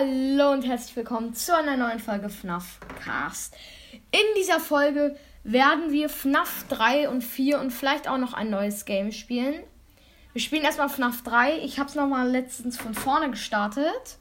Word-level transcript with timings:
Hallo 0.00 0.52
und 0.52 0.66
herzlich 0.66 0.96
willkommen 0.96 1.34
zu 1.34 1.54
einer 1.54 1.76
neuen 1.76 1.98
Folge 1.98 2.30
FNAF 2.30 2.80
Cast. 3.04 3.54
In 3.92 4.34
dieser 4.38 4.58
Folge 4.58 5.14
werden 5.44 5.92
wir 5.92 6.08
FNAF 6.08 6.64
3 6.70 7.10
und 7.10 7.22
4 7.22 7.60
und 7.60 7.70
vielleicht 7.70 8.08
auch 8.08 8.16
noch 8.16 8.32
ein 8.32 8.48
neues 8.48 8.86
Game 8.86 9.12
spielen. 9.12 9.62
Wir 10.32 10.40
spielen 10.40 10.62
erstmal 10.62 10.88
FNAF 10.88 11.22
3. 11.22 11.58
Ich 11.58 11.78
habe 11.78 11.90
es 11.90 11.96
nochmal 11.96 12.30
letztens 12.30 12.78
von 12.78 12.94
vorne 12.94 13.30
gestartet. 13.30 14.16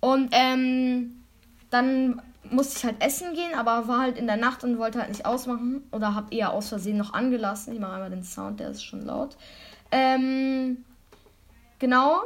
Und 0.00 0.30
ähm, 0.32 1.22
dann 1.70 2.20
musste 2.50 2.78
ich 2.78 2.84
halt 2.84 3.00
essen 3.00 3.34
gehen, 3.34 3.54
aber 3.54 3.86
war 3.86 4.00
halt 4.00 4.18
in 4.18 4.26
der 4.26 4.38
Nacht 4.38 4.64
und 4.64 4.78
wollte 4.78 4.98
halt 4.98 5.10
nicht 5.10 5.24
ausmachen. 5.24 5.84
Oder 5.92 6.16
habe 6.16 6.34
eher 6.34 6.52
aus 6.52 6.68
Versehen 6.68 6.96
noch 6.96 7.12
angelassen. 7.12 7.72
Ich 7.74 7.78
mache 7.78 7.92
einmal 7.92 8.10
den 8.10 8.24
Sound, 8.24 8.58
der 8.58 8.70
ist 8.70 8.82
schon 8.82 9.02
laut. 9.02 9.36
Ähm, 9.92 10.84
genau, 11.78 12.22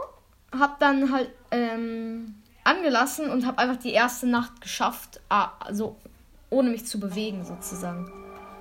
habe 0.50 0.76
dann 0.78 1.12
halt 1.12 1.30
ähm, 1.50 2.36
angelassen 2.64 3.30
und 3.30 3.46
habe 3.46 3.58
einfach 3.58 3.76
die 3.76 3.92
erste 3.92 4.26
Nacht 4.26 4.60
geschafft, 4.60 5.20
also 5.28 5.96
ohne 6.50 6.70
mich 6.70 6.86
zu 6.86 6.98
bewegen 6.98 7.44
sozusagen. 7.44 8.10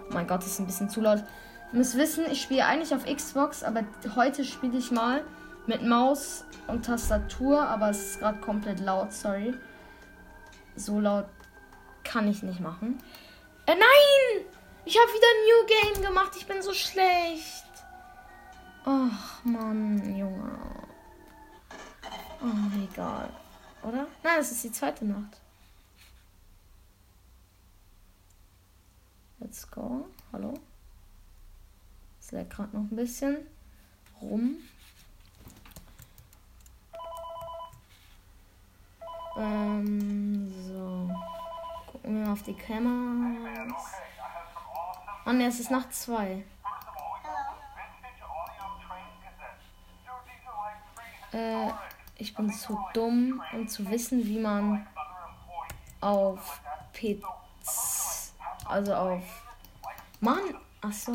Oh 0.10 0.14
mein 0.14 0.28
Gott, 0.28 0.42
das 0.42 0.48
ist 0.48 0.60
ein 0.60 0.66
bisschen 0.66 0.90
zu 0.90 1.02
laut. 1.02 1.24
Ihr 1.72 1.78
müsst 1.78 1.98
wissen, 1.98 2.26
ich 2.30 2.42
spiele 2.42 2.66
eigentlich 2.66 2.94
auf 2.94 3.06
Xbox, 3.06 3.64
aber 3.64 3.84
heute 4.16 4.44
spiele 4.44 4.78
ich 4.78 4.92
mal 4.92 5.24
mit 5.66 5.82
Maus 5.84 6.44
und 6.68 6.86
Tastatur, 6.86 7.62
aber 7.62 7.90
es 7.90 8.12
ist 8.12 8.20
gerade 8.20 8.40
komplett 8.40 8.80
laut, 8.80 9.14
sorry. 9.14 9.54
So 10.76 11.00
laut 11.00 11.26
kann 12.04 12.28
ich 12.28 12.44
nicht 12.44 12.60
machen. 12.60 13.00
Äh, 13.66 13.76
nein! 13.76 14.46
Ich 14.86 14.98
habe 14.98 15.08
wieder 15.08 15.28
ein 15.28 15.44
New 15.48 15.94
Game 15.94 16.10
gemacht. 16.10 16.34
Ich 16.36 16.46
bin 16.46 16.62
so 16.62 16.74
schlecht. 16.74 17.64
Ach, 18.84 19.44
Mann, 19.46 20.18
Junge. 20.18 20.60
Oh, 22.42 22.84
egal. 22.92 23.30
Oder? 23.84 24.08
Nein, 24.24 24.38
das 24.38 24.52
ist 24.52 24.64
die 24.64 24.72
zweite 24.72 25.06
Nacht. 25.06 25.42
Let's 29.40 29.70
go. 29.70 30.08
Hallo. 30.32 30.54
Es 32.20 32.32
leckt 32.32 32.52
gerade 32.52 32.76
noch 32.76 32.90
ein 32.90 32.96
bisschen 32.96 33.46
rum. 34.22 34.56
Ähm, 39.36 40.54
so. 40.66 41.10
Gucken 41.92 42.16
wir 42.16 42.26
mal 42.26 42.32
auf 42.32 42.44
die 42.44 42.54
Kameras. 42.54 43.94
Oh 45.26 45.32
ne, 45.32 45.48
es 45.48 45.60
ist 45.60 45.72
Nacht 45.72 45.94
2. 45.94 46.46
Äh, 51.34 51.72
ich 52.18 52.36
bin 52.36 52.52
zu 52.52 52.78
dumm, 52.94 53.42
um 53.54 53.68
zu 53.68 53.90
wissen, 53.90 54.26
wie 54.26 54.40
man 54.40 54.88
auf 56.02 56.62
PC, 56.94 57.24
also 58.66 58.94
auf 58.94 59.24
Mann, 60.20 60.56
ach 60.82 60.94
so. 60.94 61.12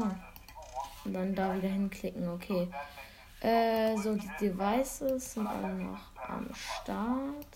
Und 1.04 1.14
dann 1.14 1.34
da 1.34 1.54
wieder 1.54 1.68
hinklicken, 1.68 2.28
okay. 2.28 2.68
Äh, 3.40 3.96
so, 3.96 4.14
die 4.14 4.30
Devices 4.40 5.34
sind 5.34 5.46
alle 5.46 5.68
noch 5.68 6.00
am 6.28 6.48
Start. 6.54 7.46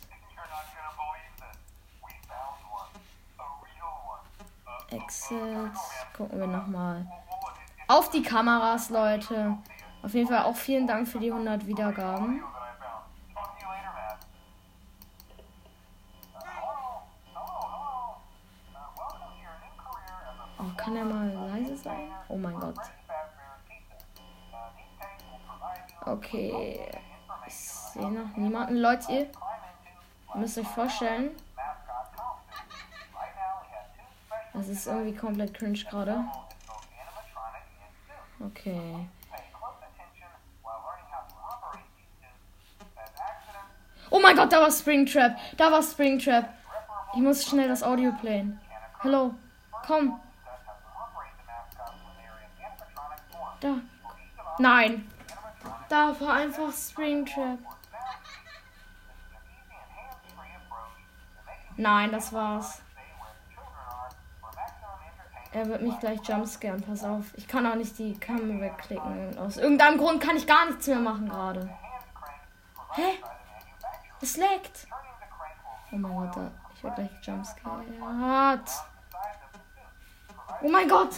Exit. 4.93 5.73
Gucken 6.17 6.39
wir 6.39 6.47
nochmal. 6.47 7.07
Auf 7.89 8.11
die 8.11 8.23
Kameras, 8.23 8.91
Leute. 8.91 9.59
Auf 10.03 10.15
jeden 10.15 10.29
Fall 10.29 10.45
auch 10.45 10.57
vielen 10.57 10.87
Dank 10.87 11.09
für 11.09 11.19
die 11.19 11.31
100 11.31 11.67
Wiedergaben. 11.67 12.43
Oh, 20.59 20.77
kann 20.77 20.97
er 20.97 21.05
mal 21.05 21.29
leise 21.29 21.77
sein? 21.77 22.11
Oh 22.29 22.37
mein 22.37 22.59
Gott. 22.59 22.77
Okay. 26.05 26.81
Ich 27.47 27.55
sehe 27.55 28.11
niemanden. 28.73 29.09
Leute, 29.09 29.13
ihr 29.13 29.31
müsst 30.35 30.59
euch 30.59 30.69
vorstellen. 30.69 31.31
Das 34.55 34.69
ist 34.69 34.87
irgendwie 34.87 35.17
komplett 35.17 35.55
cringe 35.55 35.79
gerade. 35.79 36.25
Okay. 38.41 39.09
Oh 44.11 44.21
mein 44.21 44.37
Gott, 44.37 44.53
da 44.53 44.61
war 44.61 44.71
Springtrap. 44.71 45.39
Da 45.57 45.73
war 45.73 45.83
Springtrap. 45.83 46.53
Ich 47.15 47.21
muss 47.21 47.47
schnell 47.47 47.69
das 47.69 47.83
Audio 47.83 48.13
playen. 48.13 48.61
Hallo. 49.03 49.35
Komm. 49.87 50.21
Da. 53.61 53.75
Nein. 54.59 55.11
Da 55.89 56.21
war 56.21 56.35
einfach 56.35 56.73
Springtrap. 56.73 57.59
Nein, 61.83 62.13
das 62.13 62.33
war's. 62.33 62.81
Er 65.51 65.67
wird 65.67 65.83
mich 65.83 65.99
gleich 65.99 66.21
jumpscaren, 66.23 66.81
pass 66.81 67.03
auf. 67.03 67.25
Ich 67.35 67.49
kann 67.49 67.67
auch 67.67 67.75
nicht 67.75 67.99
die 67.99 68.17
Kamera 68.21 68.61
wegklicken. 68.61 69.37
Aus 69.37 69.57
irgendeinem 69.57 69.99
Grund 69.99 70.23
kann 70.23 70.37
ich 70.37 70.47
gar 70.47 70.67
nichts 70.67 70.87
mehr 70.87 71.01
machen 71.01 71.29
gerade. 71.29 71.69
Hä? 72.93 73.19
Es 74.21 74.37
leckt. 74.37 74.87
Oh 75.91 75.97
mein 75.97 76.31
Gott, 76.31 76.53
ich 76.77 76.85
werde 76.85 77.03
gleich 77.03 77.27
jumpscared. 77.27 78.71
Oh 80.63 80.69
mein 80.69 80.89
Gott. 80.89 81.17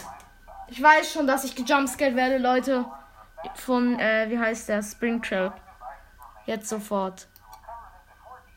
Ich 0.67 0.81
weiß 0.81 1.13
schon, 1.13 1.27
dass 1.27 1.43
ich 1.43 1.55
gejumpscared 1.55 2.15
werde, 2.15 2.39
Leute. 2.39 2.85
Von, 3.53 3.99
äh, 3.99 4.31
wie 4.31 4.39
heißt 4.39 4.67
der? 4.67 4.81
Springtrap. 4.81 5.61
Jetzt 6.47 6.69
sofort. 6.69 7.27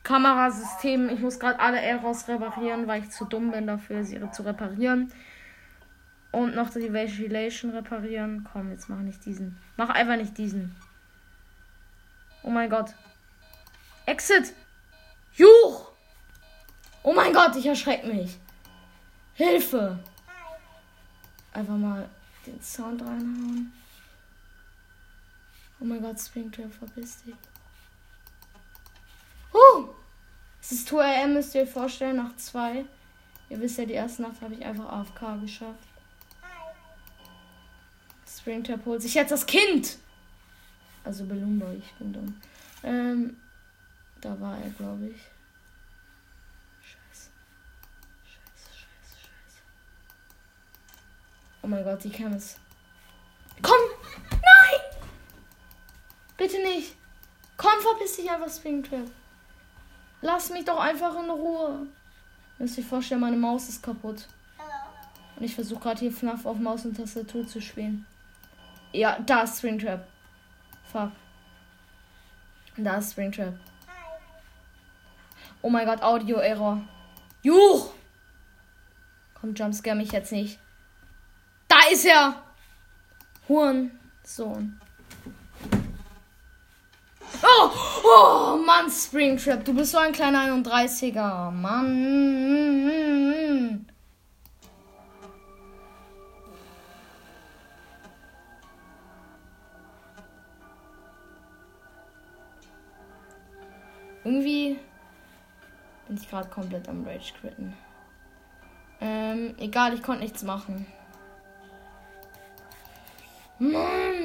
Kamerasystem. 0.09 1.07
Ich 1.09 1.19
muss 1.19 1.39
gerade 1.39 1.59
alle 1.59 1.79
Errors 1.79 2.27
reparieren, 2.27 2.87
weil 2.87 3.03
ich 3.03 3.11
zu 3.11 3.25
dumm 3.25 3.51
bin 3.51 3.67
dafür, 3.67 4.03
sie 4.03 4.19
zu 4.31 4.41
reparieren. 4.41 5.13
Und 6.31 6.55
noch 6.55 6.71
die 6.71 6.91
Ventilation 6.91 7.69
reparieren. 7.69 8.47
Komm, 8.51 8.71
jetzt 8.71 8.89
mach 8.89 8.97
nicht 8.97 9.23
diesen. 9.23 9.59
Mach 9.77 9.89
einfach 9.89 10.15
nicht 10.15 10.35
diesen. 10.35 10.75
Oh 12.41 12.49
mein 12.49 12.71
Gott. 12.71 12.95
Exit. 14.07 14.55
Juch. 15.33 15.91
Oh 17.03 17.13
mein 17.13 17.31
Gott, 17.31 17.55
ich 17.55 17.67
erschreck 17.67 18.03
mich. 18.03 18.39
Hilfe. 19.35 19.99
Einfach 21.53 21.77
mal 21.77 22.09
den 22.47 22.59
Sound 22.63 23.01
reinhauen. 23.03 23.71
Oh 25.79 25.85
mein 25.85 26.01
Gott, 26.01 26.19
Springtrap, 26.19 26.73
verpiss 26.73 27.23
dich. 27.23 27.35
Huh. 29.53 29.89
Ist 30.69 30.87
2 30.87 31.23
am, 31.23 31.33
müsst 31.33 31.55
ihr 31.55 31.63
euch 31.63 31.69
vorstellen, 31.69 32.17
nach 32.17 32.35
2. 32.35 32.85
Ihr 33.49 33.59
wisst 33.59 33.79
ja, 33.79 33.85
die 33.85 33.93
erste 33.93 34.21
Nacht 34.21 34.39
habe 34.41 34.53
ich 34.53 34.63
einfach 34.63 34.85
AFK 34.85 35.41
geschafft. 35.41 35.87
Springtrap 38.27 38.85
holt 38.85 39.01
sich 39.01 39.15
jetzt 39.15 39.31
das 39.31 39.45
Kind. 39.45 39.97
Also 41.03 41.25
Belumba, 41.25 41.71
ich 41.73 41.91
bin 41.95 42.13
dumm. 42.13 42.41
Ähm, 42.83 43.37
da 44.21 44.39
war 44.39 44.57
er, 44.59 44.69
glaube 44.69 45.07
ich. 45.07 45.21
Scheiße. 46.81 47.29
Scheiße, 48.23 48.69
scheiße, 48.69 49.17
scheiße. 49.17 49.61
Oh 51.63 51.67
mein 51.67 51.83
Gott, 51.83 52.03
die 52.03 52.23
es. 52.23 52.57
Komm! 53.63 53.79
Nein! 54.29 54.99
Bitte 56.37 56.61
nicht! 56.61 56.95
Komm, 57.57 57.81
verpiss 57.81 58.17
dich 58.17 58.29
einfach, 58.29 58.49
Springtrap. 58.49 59.09
Lass 60.21 60.49
mich 60.49 60.65
doch 60.65 60.79
einfach 60.79 61.15
in 61.21 61.29
Ruhe. 61.29 61.87
Müsst 62.57 62.77
ihr 62.77 62.83
vorstellen, 62.83 63.21
meine 63.21 63.37
Maus 63.37 63.69
ist 63.69 63.81
kaputt. 63.81 64.27
Und 65.35 65.45
ich 65.45 65.55
versuche 65.55 65.79
gerade 65.79 65.99
hier 65.99 66.11
FNAF 66.11 66.45
auf 66.45 66.57
Maus 66.57 66.83
und 66.83 66.97
Tastatur 66.97 67.47
zu 67.47 67.61
spielen. 67.61 68.05
Ja, 68.91 69.17
da 69.19 69.43
ist 69.43 69.59
Springtrap. 69.59 70.05
Fuck. 70.91 71.11
Da 72.75 72.97
ist 72.97 73.11
Springtrap. 73.11 73.53
Oh 75.61 75.69
mein 75.69 75.85
Gott, 75.85 76.01
Audio-Error. 76.01 76.81
Juch! 77.41 77.91
Komm, 79.39 79.53
Jumpscare 79.53 79.95
mich 79.95 80.11
jetzt 80.11 80.31
nicht. 80.31 80.59
Da 81.67 81.77
ist 81.91 82.05
er! 82.05 82.43
Hurensohn. 83.47 84.79
Oh! 87.41 87.88
Oh, 88.03 88.57
Mann, 88.65 88.89
Springtrap. 88.89 89.63
Du 89.65 89.73
bist 89.73 89.91
so 89.91 89.97
ein 89.97 90.11
kleiner 90.11 90.45
31er. 90.45 91.51
Mann. 91.51 92.99
Irgendwie 104.23 104.77
Bin 106.07 106.17
ich 106.17 106.29
gerade 106.29 106.49
komplett 106.49 106.87
am 106.89 107.05
Rage 107.05 107.33
quitten. 107.39 107.73
Ähm, 109.01 109.55
egal, 109.59 109.93
ich 109.93 110.03
konnte 110.03 110.23
nichts 110.23 110.43
machen. 110.43 110.85
Mann, 113.59 114.18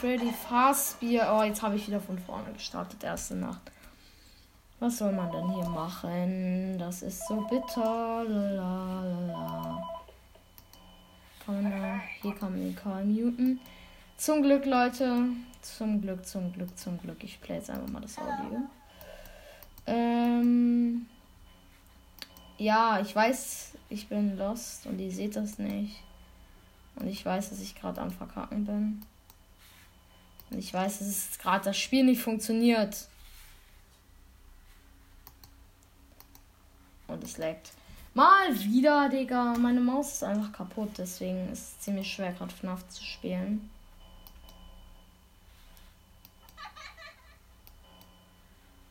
Freddy 0.00 0.32
Fastbier. 0.32 1.28
Oh, 1.32 1.42
jetzt 1.42 1.62
habe 1.62 1.76
ich 1.76 1.86
wieder 1.86 2.00
von 2.00 2.18
vorne 2.18 2.52
gestartet, 2.52 3.02
erste 3.02 3.34
Nacht. 3.34 3.60
Was 4.78 4.98
soll 4.98 5.12
man 5.12 5.32
denn 5.32 5.50
hier 5.50 5.68
machen? 5.68 6.78
Das 6.78 7.02
ist 7.02 7.26
so 7.26 7.40
bitter. 7.48 8.24
Lalalala. 8.24 9.82
Kann 11.44 11.62
man 11.62 11.72
da, 11.72 12.00
hier 12.20 12.34
kann 12.34 12.52
man 12.52 12.60
den 12.60 12.76
Call 12.76 13.04
muten. 13.04 13.60
Zum 14.16 14.42
Glück, 14.42 14.66
Leute. 14.66 15.28
Zum 15.62 16.02
Glück, 16.02 16.26
zum 16.26 16.52
Glück, 16.52 16.76
zum 16.78 16.98
Glück. 16.98 17.24
Ich 17.24 17.40
play 17.40 17.56
jetzt 17.56 17.70
einfach 17.70 17.88
mal 17.88 18.02
das 18.02 18.18
Audio. 18.18 18.62
Ähm. 19.86 21.06
Ja, 22.58 23.00
ich 23.00 23.14
weiß, 23.14 23.72
ich 23.88 24.08
bin 24.08 24.36
lost 24.36 24.86
und 24.86 24.98
ihr 24.98 25.10
seht 25.10 25.36
das 25.36 25.58
nicht. 25.58 26.02
Und 26.96 27.06
ich 27.08 27.24
weiß, 27.24 27.50
dass 27.50 27.60
ich 27.60 27.74
gerade 27.74 28.00
am 28.00 28.10
Verkacken 28.10 28.64
bin. 28.64 29.02
Und 30.50 30.58
ich 30.58 30.72
weiß, 30.72 31.00
dass 31.00 31.38
gerade 31.38 31.64
das 31.64 31.76
Spiel 31.76 32.04
nicht 32.04 32.22
funktioniert. 32.22 33.08
Und 37.08 37.22
es 37.24 37.38
laggt. 37.38 37.72
Mal 38.14 38.58
wieder, 38.60 39.08
Digga. 39.08 39.54
Meine 39.58 39.80
Maus 39.80 40.14
ist 40.14 40.24
einfach 40.24 40.52
kaputt. 40.52 40.90
Deswegen 40.96 41.52
ist 41.52 41.58
es 41.58 41.80
ziemlich 41.80 42.12
schwer, 42.12 42.32
gerade 42.32 42.54
FNAF 42.54 42.88
zu 42.88 43.04
spielen. 43.04 43.70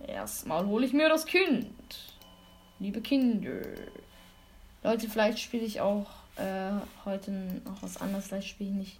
Erstmal 0.07 0.65
hole 0.65 0.85
ich 0.85 0.93
mir 0.93 1.09
das 1.09 1.25
Kind. 1.25 1.73
Liebe 2.79 3.01
Kinder. 3.01 3.61
Leute, 4.83 5.09
vielleicht 5.09 5.39
spiele 5.39 5.65
ich 5.65 5.81
auch 5.81 6.07
äh, 6.35 6.71
heute 7.05 7.31
noch 7.31 7.81
was 7.81 7.97
anderes. 7.97 8.27
Vielleicht 8.27 8.49
spiele 8.49 8.69
ich 8.69 8.75
nicht 8.75 8.97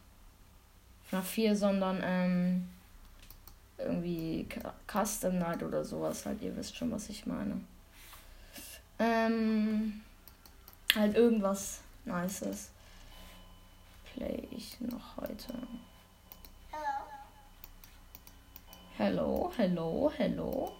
FNAF 1.09 1.27
4, 1.27 1.55
sondern 1.55 2.01
ähm, 2.03 2.69
irgendwie 3.77 4.47
Custom 4.87 5.37
Night 5.39 5.63
oder 5.63 5.83
sowas. 5.83 6.25
Halt, 6.25 6.41
ihr 6.41 6.55
wisst 6.55 6.75
schon, 6.75 6.91
was 6.91 7.09
ich 7.09 7.25
meine. 7.25 7.59
Ähm, 8.99 10.01
halt 10.95 11.15
irgendwas 11.15 11.81
Nices 12.05 12.69
play 14.15 14.47
ich 14.51 14.79
noch 14.79 15.17
heute. 15.17 15.53
Hello, 18.97 19.51
hello, 19.57 20.11
hello. 20.15 20.71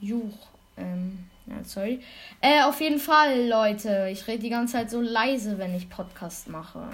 Juch. 0.00 0.48
Ähm, 0.78 1.28
ja, 1.46 1.62
sorry. 1.62 2.02
Äh, 2.40 2.62
auf 2.62 2.80
jeden 2.80 2.98
Fall, 2.98 3.48
Leute. 3.48 4.08
Ich 4.10 4.26
rede 4.26 4.42
die 4.42 4.48
ganze 4.48 4.74
Zeit 4.74 4.90
so 4.90 5.02
leise, 5.02 5.58
wenn 5.58 5.74
ich 5.74 5.90
Podcast 5.90 6.48
mache. 6.48 6.88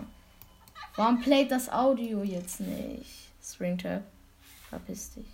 Warum 0.97 1.21
playt 1.21 1.51
das 1.51 1.71
Audio 1.71 2.23
jetzt 2.23 2.61
nicht? 2.61 3.29
Springtrap. 3.43 4.03
Verpiss 4.71 5.15
dich. 5.15 5.27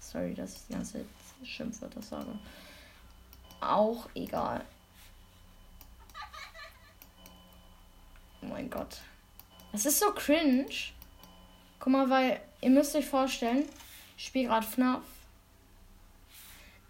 Sorry, 0.00 0.34
dass 0.34 0.56
ich 0.56 0.62
die 0.68 0.72
ganze 0.72 1.04
Schimpfwörter 1.44 2.02
sage. 2.02 2.38
Auch 3.60 4.08
egal. 4.14 4.64
Oh 8.42 8.46
mein 8.46 8.68
Gott. 8.68 8.98
Das 9.70 9.86
ist 9.86 10.00
so 10.00 10.12
cringe. 10.12 10.66
Guck 11.78 11.92
mal, 11.92 12.10
weil 12.10 12.40
ihr 12.60 12.70
müsst 12.70 12.96
euch 12.96 13.06
vorstellen, 13.06 13.64
ich 14.16 14.26
spiele 14.26 14.48
gerade 14.48 14.66
FNAF 14.66 15.02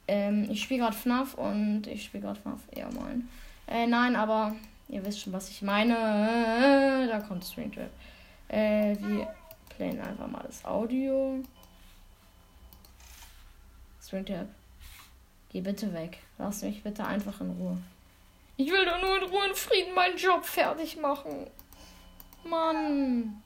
ähm, 0.08 0.48
ich 0.50 0.62
spiele 0.62 0.80
gerade 0.80 0.96
FNAF 0.96 1.34
und 1.34 1.86
ich 1.86 2.04
spiele 2.04 2.24
gerade 2.24 2.40
FNAF. 2.40 2.60
Ja, 2.76 2.90
moin. 2.90 3.28
Äh, 3.66 3.86
nein, 3.86 4.16
aber 4.16 4.54
ihr 4.88 5.04
wisst 5.04 5.20
schon, 5.20 5.32
was 5.32 5.48
ich 5.48 5.62
meine. 5.62 7.08
Da 7.08 7.20
kommt 7.20 7.44
Stringtrap. 7.44 7.90
Äh, 8.48 8.96
wir 8.98 9.34
playen 9.68 10.00
einfach 10.00 10.26
mal 10.26 10.44
das 10.46 10.64
Audio. 10.64 11.42
Stringtrap. 14.02 14.48
Geh 15.50 15.60
bitte 15.60 15.92
weg. 15.92 16.18
Lass 16.38 16.62
mich 16.62 16.82
bitte 16.82 17.04
einfach 17.04 17.40
in 17.40 17.50
Ruhe. 17.50 17.78
Ich 18.56 18.70
will 18.70 18.84
doch 18.84 19.00
nur 19.00 19.16
in 19.18 19.30
Ruhe 19.30 19.48
und 19.48 19.56
Frieden 19.56 19.94
meinen 19.94 20.16
Job 20.16 20.44
fertig 20.44 20.96
machen. 20.96 21.46
Mann. 22.44 23.42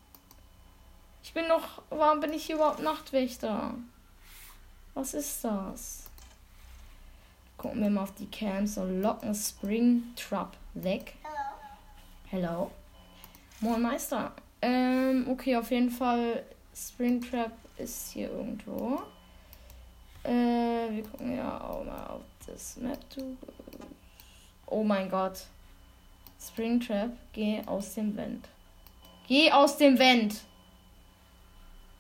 Ich 1.22 1.32
bin 1.32 1.48
noch. 1.48 1.82
Warum 1.90 2.20
bin 2.20 2.32
ich 2.32 2.46
hier 2.46 2.56
überhaupt 2.56 2.80
Nachtwächter? 2.80 3.74
Was 4.94 5.14
ist 5.14 5.44
das? 5.44 6.04
Gucken 7.56 7.82
wir 7.82 7.90
mal 7.90 8.02
auf 8.02 8.14
die 8.14 8.30
Cams 8.30 8.78
und 8.78 9.02
locken 9.02 9.34
Springtrap 9.34 10.56
weg. 10.74 11.14
Hello. 12.30 12.70
Moin 13.60 13.80
Meister. 13.80 14.32
Ähm, 14.66 15.28
okay, 15.28 15.56
auf 15.56 15.70
jeden 15.70 15.90
Fall. 15.90 16.42
Springtrap 16.74 17.52
ist 17.78 18.10
hier 18.10 18.30
irgendwo. 18.30 19.00
Äh, 20.24 20.90
wir 20.90 21.04
gucken 21.04 21.36
ja 21.36 21.60
auch 21.60 21.84
mal 21.84 22.06
auf 22.08 22.22
das 22.44 22.76
Map. 22.78 22.98
Oh 24.66 24.82
mein 24.82 25.08
Gott. 25.08 25.44
Springtrap, 26.40 27.10
geh 27.32 27.62
aus 27.64 27.94
dem 27.94 28.16
Vent. 28.16 28.48
Geh 29.28 29.52
aus 29.52 29.76
dem 29.76 29.96
Vent. 30.00 30.40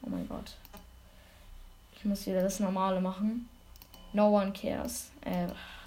Oh 0.02 0.08
mein 0.08 0.28
Gott. 0.28 0.56
Ich 1.96 2.04
muss 2.04 2.26
wieder 2.26 2.42
das 2.42 2.58
Normale 2.58 3.00
machen. 3.00 3.48
No 4.12 4.36
one 4.36 4.52
cares. 4.52 5.12
Äh, 5.20 5.46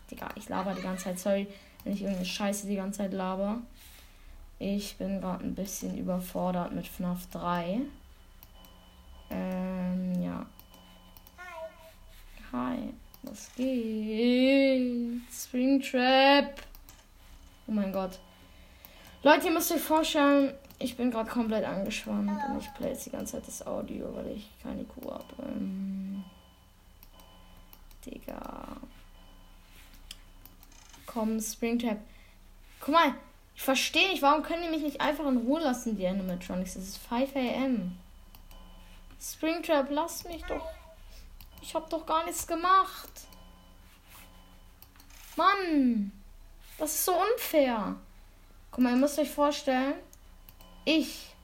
Digga, 0.09 0.29
ich 0.35 0.47
laber 0.47 0.73
die 0.73 0.81
ganze 0.81 1.03
Zeit. 1.03 1.19
Sorry, 1.19 1.47
wenn 1.83 1.91
ich 1.91 2.01
irgendeine 2.01 2.25
Scheiße 2.25 2.67
die 2.67 2.77
ganze 2.77 2.99
Zeit 2.99 3.11
laber. 3.11 3.59
Ich 4.59 4.97
bin 4.97 5.21
gerade 5.21 5.45
ein 5.45 5.55
bisschen 5.55 5.97
überfordert 5.97 6.73
mit 6.73 6.85
FNAF 6.85 7.27
3. 7.31 7.79
Ähm, 9.29 10.21
ja. 10.21 10.45
Hi. 12.51 12.93
Was 13.23 13.49
geht? 13.55 15.21
Springtrap. 15.31 16.61
Oh 17.67 17.71
mein 17.71 17.93
Gott. 17.93 18.19
Leute, 19.23 19.47
ihr 19.47 19.53
müsst 19.53 19.71
euch 19.71 19.81
vorstellen, 19.81 20.53
ich 20.77 20.97
bin 20.97 21.11
gerade 21.11 21.29
komplett 21.29 21.65
angeschwommen 21.65 22.29
und 22.29 22.59
ich 22.59 22.73
play 22.73 22.89
jetzt 22.89 23.05
die 23.05 23.11
ganze 23.11 23.33
Zeit 23.33 23.47
das 23.47 23.65
Audio, 23.65 24.13
weil 24.13 24.27
ich 24.27 24.49
keine 24.61 24.83
Kuh 24.83 25.11
habe. 25.11 25.35
Ähm 25.43 26.23
Digga. 28.05 28.77
Komm, 31.05 31.39
Springtrap. 31.39 31.99
Guck 32.79 32.93
mal, 32.93 33.13
ich 33.59 33.65
verstehe 33.65 34.07
nicht, 34.07 34.21
warum 34.21 34.41
können 34.41 34.63
die 34.63 34.69
mich 34.69 34.83
nicht 34.83 35.01
einfach 35.01 35.27
in 35.27 35.35
Ruhe 35.35 35.59
lassen, 35.59 35.97
die 35.97 36.07
Animatronics? 36.07 36.77
Es 36.77 36.87
ist 36.87 36.97
5 37.09 37.35
am. 37.35 37.97
Springtrap, 39.21 39.87
lass 39.89 40.23
mich 40.23 40.41
doch. 40.45 40.65
Ich 41.61 41.75
hab 41.75 41.89
doch 41.89 42.05
gar 42.05 42.23
nichts 42.23 42.47
gemacht. 42.47 43.09
Mann, 45.35 46.13
das 46.77 46.93
ist 46.95 47.03
so 47.03 47.11
unfair. 47.11 47.97
Guck 48.71 48.81
mal, 48.81 48.91
ihr 48.91 48.95
müsst 48.95 49.19
euch 49.19 49.29
vorstellen, 49.29 49.95
ich 50.85 51.35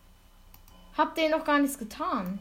hab 0.97 1.15
denen 1.15 1.31
noch 1.31 1.43
gar 1.43 1.59
nichts 1.59 1.77
getan. 1.77 2.39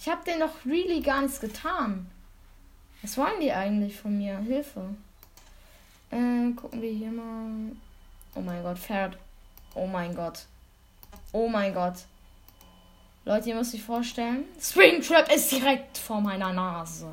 Ich 0.00 0.08
hab 0.08 0.24
denen 0.24 0.40
noch 0.40 0.64
really 0.64 1.00
gar 1.00 1.22
nichts 1.22 1.38
getan. 1.38 2.10
Was 3.02 3.16
wollen 3.16 3.40
die 3.40 3.52
eigentlich 3.52 3.96
von 3.96 4.18
mir? 4.18 4.38
Hilfe. 4.38 4.96
Äh, 6.10 6.50
gucken 6.56 6.82
wir 6.82 6.90
hier 6.90 7.12
mal. 7.12 7.76
Oh 8.36 8.40
mein 8.40 8.62
Gott, 8.62 8.78
Pferd. 8.78 9.16
Oh 9.74 9.86
mein 9.86 10.14
Gott. 10.14 10.44
Oh 11.32 11.48
mein 11.48 11.72
Gott. 11.72 11.94
Leute, 13.24 13.48
ihr 13.48 13.56
müsst 13.56 13.74
euch 13.74 13.82
vorstellen, 13.82 14.44
Springtrap 14.60 15.32
ist 15.34 15.50
direkt 15.50 15.98
vor 15.98 16.20
meiner 16.20 16.52
Nase. 16.52 17.08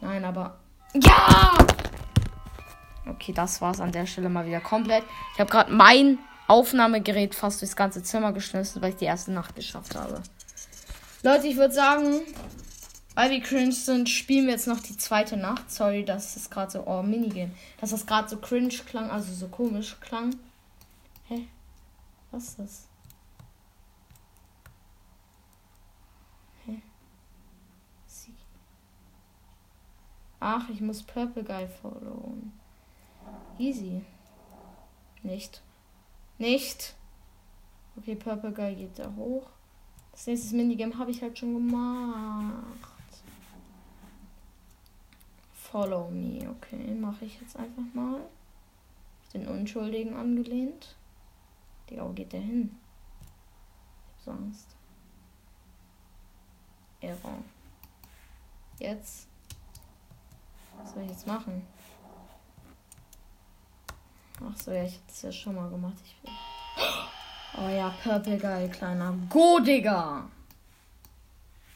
Nein, 0.00 0.24
aber. 0.24 0.58
Ja! 0.94 1.56
Okay, 3.08 3.32
das 3.32 3.60
war's 3.62 3.80
an 3.80 3.92
der 3.92 4.04
Stelle 4.04 4.28
mal 4.28 4.44
wieder 4.44 4.60
komplett. 4.60 5.04
Ich 5.32 5.40
habe 5.40 5.50
gerade 5.50 5.72
mein 5.72 6.18
Aufnahmegerät 6.48 7.34
fast 7.34 7.62
durchs 7.62 7.76
ganze 7.76 8.02
Zimmer 8.02 8.32
geschmissen, 8.32 8.82
weil 8.82 8.90
ich 8.90 8.96
die 8.96 9.06
erste 9.06 9.32
Nacht 9.32 9.54
geschafft 9.56 9.94
habe. 9.94 10.22
Leute, 11.22 11.46
ich 11.46 11.56
würde 11.56 11.72
sagen, 11.72 12.20
weil 13.14 13.30
wir 13.30 13.40
cringe 13.40 13.72
sind, 13.72 14.08
spielen 14.08 14.46
wir 14.46 14.52
jetzt 14.52 14.66
noch 14.66 14.80
die 14.80 14.96
zweite 14.96 15.36
Nacht. 15.36 15.70
Sorry, 15.70 16.04
dass 16.04 16.36
es 16.36 16.48
gerade 16.48 16.72
so, 16.72 16.86
oh, 16.86 17.02
Minigame. 17.02 17.52
Dass 17.80 17.90
das 17.90 18.06
gerade 18.06 18.28
so 18.28 18.38
cringe 18.38 18.74
klang, 18.86 19.10
also 19.10 19.32
so 19.32 19.48
komisch 19.48 19.96
klang. 20.00 20.34
Hä? 21.28 21.46
Was 22.30 22.48
ist 22.48 22.58
das? 22.58 22.88
Hä? 26.64 26.80
Sie 28.06 28.34
Ach, 30.40 30.68
ich 30.70 30.80
muss 30.80 31.02
Purple 31.02 31.44
Guy 31.44 31.68
followen. 31.68 32.52
Easy. 33.58 34.02
Nicht. 35.22 35.62
Nicht. 36.38 36.94
Okay, 37.96 38.16
Purple 38.16 38.52
Guy 38.52 38.74
geht 38.74 38.98
da 38.98 39.12
hoch. 39.14 39.46
Das 40.12 40.26
nächste 40.26 40.56
Minigame 40.56 40.96
habe 40.98 41.10
ich 41.10 41.22
halt 41.22 41.38
schon 41.38 41.54
gemacht. 41.54 42.91
Follow 45.72 46.10
me. 46.10 46.46
Okay, 46.50 46.92
mache 46.92 47.24
ich 47.24 47.40
jetzt 47.40 47.56
einfach 47.56 47.94
mal. 47.94 48.20
Den 49.32 49.48
Unschuldigen 49.48 50.14
angelehnt. 50.14 50.94
Digga, 51.88 52.04
wo 52.04 52.12
geht 52.12 52.34
der 52.34 52.42
hin? 52.42 52.78
Ich 54.20 54.26
hab 54.26 54.34
Angst. 54.34 54.76
Error. 57.00 57.38
Jetzt. 58.78 59.26
Was 60.76 60.92
soll 60.92 61.04
ich 61.04 61.10
jetzt 61.10 61.26
machen? 61.26 61.66
Ach 64.44 64.56
so, 64.56 64.72
ja, 64.72 64.84
ich 64.84 65.00
es 65.08 65.22
ja 65.22 65.32
schon 65.32 65.54
mal 65.54 65.70
gemacht. 65.70 65.96
Ich 66.04 66.22
will. 66.22 66.36
Oh 67.56 67.68
ja, 67.68 67.94
Purple 68.02 68.36
Guy, 68.36 68.68
kleiner 68.68 69.14
Go, 69.30 69.58
Digga! 69.58 70.28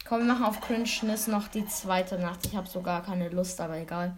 Komm, 0.07 0.19
wir 0.19 0.33
machen 0.33 0.45
auf 0.45 0.61
Cringeness 0.61 1.27
noch 1.27 1.49
die 1.49 1.65
zweite 1.65 2.17
Nacht. 2.17 2.45
Ich 2.45 2.55
habe 2.55 2.67
so 2.67 2.81
gar 2.81 3.03
keine 3.03 3.27
Lust, 3.27 3.59
aber 3.59 3.77
egal. 3.77 4.15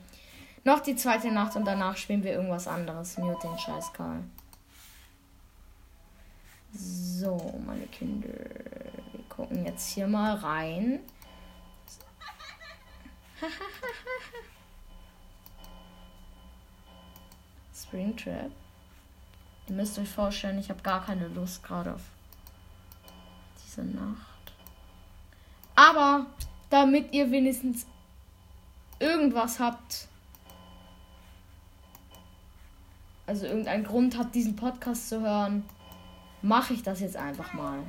Noch 0.63 0.81
die 0.81 0.95
zweite 0.95 1.31
Nacht 1.31 1.55
und 1.55 1.65
danach 1.65 1.97
spielen 1.97 2.23
wir 2.23 2.33
irgendwas 2.33 2.67
anderes. 2.67 3.17
Mute 3.17 3.47
den 3.47 3.57
Scheiß 3.57 3.91
Karl. 3.93 4.23
So, 6.73 7.59
meine 7.65 7.87
Kinder. 7.87 8.27
Wir 8.27 9.23
gucken 9.29 9.65
jetzt 9.65 9.89
hier 9.89 10.07
mal 10.07 10.35
rein. 10.35 10.99
Springtrap. 17.73 18.51
Ihr 19.67 19.75
müsst 19.75 19.97
euch 19.97 20.09
vorstellen, 20.09 20.59
ich 20.59 20.69
habe 20.69 20.83
gar 20.83 21.03
keine 21.03 21.29
Lust 21.29 21.63
gerade 21.63 21.95
auf 21.95 22.03
diese 23.65 23.83
Nacht. 23.83 24.28
Aber 25.79 26.25
damit 26.69 27.13
ihr 27.13 27.31
wenigstens 27.31 27.85
irgendwas 28.99 29.61
habt, 29.61 30.09
also 33.25 33.45
irgendeinen 33.45 33.85
Grund 33.85 34.17
habt, 34.17 34.35
diesen 34.35 34.57
Podcast 34.57 35.07
zu 35.07 35.21
hören, 35.21 35.63
mache 36.41 36.73
ich 36.73 36.83
das 36.83 36.99
jetzt 36.99 37.15
einfach 37.15 37.53
mal. 37.53 37.79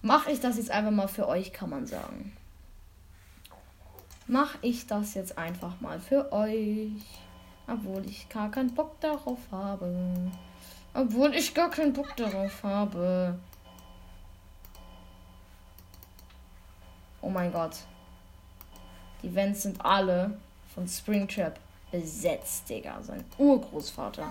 Mache 0.00 0.30
ich 0.30 0.40
das 0.40 0.56
jetzt 0.56 0.70
einfach 0.70 0.90
mal 0.90 1.06
für 1.06 1.28
euch, 1.28 1.52
kann 1.52 1.68
man 1.68 1.86
sagen. 1.86 2.34
Mache 4.26 4.56
ich 4.62 4.86
das 4.86 5.12
jetzt 5.12 5.36
einfach 5.36 5.82
mal 5.82 6.00
für 6.00 6.32
euch. 6.32 6.92
Obwohl 7.66 8.06
ich 8.06 8.30
gar 8.30 8.50
keinen 8.50 8.74
Bock 8.74 8.98
darauf 9.00 9.40
habe. 9.52 10.32
Obwohl 10.94 11.34
ich 11.34 11.52
gar 11.52 11.68
keinen 11.68 11.92
Bock 11.92 12.16
darauf 12.16 12.62
habe. 12.62 13.38
Oh 17.24 17.30
mein 17.30 17.50
Gott. 17.50 17.78
Die 19.22 19.34
Vents 19.34 19.62
sind 19.62 19.82
alle 19.82 20.38
von 20.74 20.86
Springtrap 20.86 21.58
besetzt, 21.90 22.68
Digga. 22.68 23.02
Sein 23.02 23.24
Urgroßvater. 23.38 24.30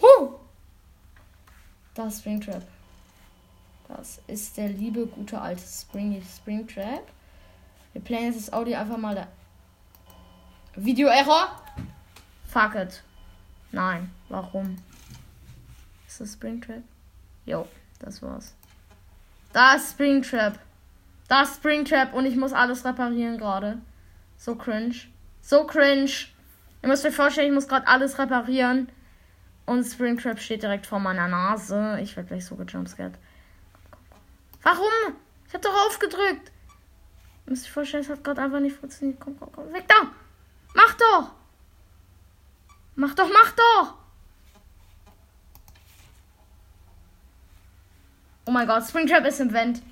Huh! 0.00 0.38
Das 1.92 2.14
ist 2.14 2.20
Springtrap. 2.20 2.66
Das 3.88 4.20
ist 4.28 4.56
der 4.56 4.68
liebe, 4.68 5.06
gute 5.06 5.38
alte 5.38 5.62
Springy 5.62 6.22
Springtrap. 6.22 7.06
Wir 7.92 8.02
playen 8.02 8.32
jetzt 8.32 8.48
das 8.48 8.52
Audio 8.54 8.78
einfach 8.78 8.96
mal 8.96 9.14
da. 9.14 9.28
Video-Error? 10.74 11.60
Fuck 12.46 12.76
it. 12.76 13.02
Nein. 13.72 14.10
Warum? 14.30 14.76
Ist 16.06 16.22
das 16.22 16.32
Springtrap? 16.32 16.82
Jo, 17.44 17.68
das 17.98 18.22
war's. 18.22 18.54
Da 19.52 19.74
ist 19.74 19.90
Springtrap. 19.90 20.58
Das 21.28 21.56
Springtrap 21.56 22.14
und 22.14 22.24
ich 22.24 22.36
muss 22.36 22.52
alles 22.52 22.84
reparieren 22.84 23.36
gerade. 23.38 23.78
So 24.38 24.56
cringe. 24.56 24.96
So 25.42 25.66
cringe. 25.66 26.10
Ihr 26.82 26.88
müsst 26.88 27.04
euch 27.04 27.14
vorstellen, 27.14 27.48
ich 27.48 27.54
muss 27.54 27.68
gerade 27.68 27.86
alles 27.86 28.18
reparieren. 28.18 28.88
Und 29.66 29.84
Springtrap 29.84 30.40
steht 30.40 30.62
direkt 30.62 30.86
vor 30.86 30.98
meiner 30.98 31.28
Nase. 31.28 31.98
Ich 32.00 32.16
werde 32.16 32.28
gleich 32.28 32.46
so 32.46 32.56
gejumpscared. 32.56 33.18
Warum? 34.62 35.16
Ich 35.46 35.54
hab 35.54 35.60
doch 35.60 35.86
aufgedrückt. 35.86 36.50
Ihr 37.46 37.50
müsst 37.50 37.66
euch 37.66 37.72
vorstellen, 37.72 38.02
es 38.02 38.08
hat 38.08 38.24
gerade 38.24 38.40
einfach 38.40 38.60
nicht 38.60 38.76
funktioniert. 38.76 39.20
Komm, 39.20 39.38
komm, 39.38 39.52
komm. 39.52 39.72
Weg 39.72 39.86
da! 39.86 40.10
Mach 40.74 40.94
doch! 40.94 41.32
Mach 42.94 43.14
doch, 43.14 43.28
mach 43.30 43.52
doch! 43.52 43.94
Oh 48.46 48.50
mein 48.50 48.66
Gott, 48.66 48.84
Springtrap 48.86 49.26
ist 49.26 49.40
im 49.40 49.52
Vent. 49.52 49.82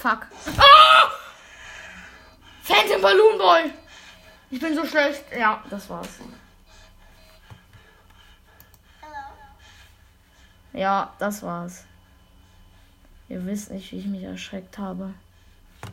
Fuck. 0.00 0.28
Ah! 0.56 1.10
Phantom 2.62 3.02
Balloon 3.02 3.36
Boy. 3.36 3.70
Ich 4.50 4.58
bin 4.58 4.74
so 4.74 4.86
schlecht. 4.86 5.24
Ja, 5.38 5.62
das 5.68 5.90
war's. 5.90 6.08
Ja, 10.72 11.12
das 11.18 11.42
war's. 11.42 11.84
Ihr 13.28 13.44
wisst 13.44 13.70
nicht, 13.70 13.92
wie 13.92 13.98
ich 13.98 14.06
mich 14.06 14.22
erschreckt 14.22 14.78
habe. 14.78 15.12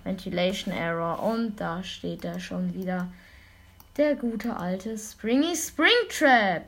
Ventilation 0.06 0.74
Error. 0.74 1.22
Und 1.22 1.58
da 1.58 1.84
steht 1.84 2.24
er 2.24 2.40
schon 2.40 2.74
wieder. 2.74 3.10
Der 3.98 4.16
gute 4.16 4.56
alte 4.56 4.98
Springy 4.98 5.54
Springtrap. 5.54 6.66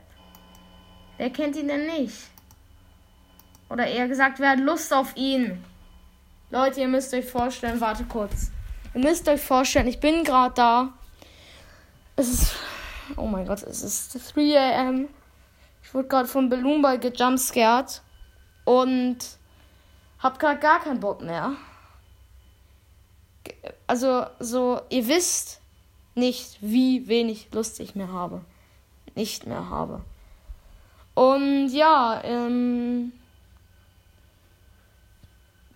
Wer 1.16 1.30
kennt 1.30 1.56
ihn 1.56 1.70
denn 1.70 1.88
nicht? 1.88 2.18
Oder 3.70 3.88
eher 3.88 4.10
gesagt, 4.10 4.40
wer 4.40 4.50
hat 4.50 4.60
Lust 4.60 4.94
auf 4.94 5.16
ihn? 5.16 5.64
Leute, 6.52 6.82
ihr 6.82 6.88
müsst 6.88 7.14
euch 7.14 7.26
vorstellen, 7.26 7.80
warte 7.80 8.06
kurz. 8.06 8.52
Ihr 8.96 9.02
müsst 9.02 9.28
euch 9.30 9.42
vorstellen, 9.42 9.88
ich 9.88 10.00
bin 10.00 10.24
gerade 10.24 10.56
da. 10.56 10.94
Es 12.16 12.28
ist. 12.28 12.56
Oh 13.18 13.28
mein 13.28 13.46
Gott, 13.46 13.62
es 13.64 13.84
ist 13.84 14.36
3 14.36 14.76
am. 14.76 15.08
Ich 15.84 15.94
wurde 15.94 16.08
gerade 16.08 16.28
von 16.28 16.50
Balloon 16.50 16.82
Boy 16.82 16.98
gejumpscared. 16.98 18.02
Und 18.66 19.18
hab 20.20 20.40
gerade 20.40 20.60
gar 20.60 20.80
keinen 20.80 21.00
Bock 21.00 21.22
mehr. 21.22 21.54
Also, 23.86 24.26
so, 24.40 24.82
ihr 24.90 25.08
wisst 25.08 25.62
nicht, 26.16 26.58
wie 26.62 27.08
wenig 27.08 27.50
Lust 27.52 27.80
ich 27.80 27.94
mehr 27.96 28.12
habe. 28.12 28.42
Nicht 29.16 29.46
mehr 29.46 29.70
habe. 29.70 30.02
Und 31.14 31.70
ja, 31.70 32.22
ähm 32.24 33.12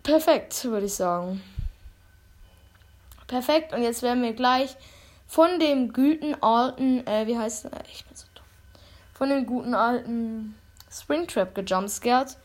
perfekt, 0.03 0.65
würde 0.65 0.85
ich 0.85 0.95
sagen. 0.95 1.41
Perfekt. 3.27 3.73
Und 3.73 3.81
jetzt 3.81 4.03
werden 4.03 4.21
wir 4.21 4.33
gleich 4.33 4.75
von 5.27 5.59
dem 5.59 5.91
guten 5.91 6.35
alten, 6.43 7.05
äh, 7.07 7.25
wie 7.25 7.37
heißt 7.37 7.65
er? 7.65 7.71
Ich 7.91 8.05
bin 8.05 8.15
so 8.15 8.27
dumm. 8.35 8.45
Von 9.13 9.29
dem 9.29 9.45
guten 9.45 9.73
alten 9.73 10.55
Springtrap 10.91 11.55
gejumpscared 11.55 12.37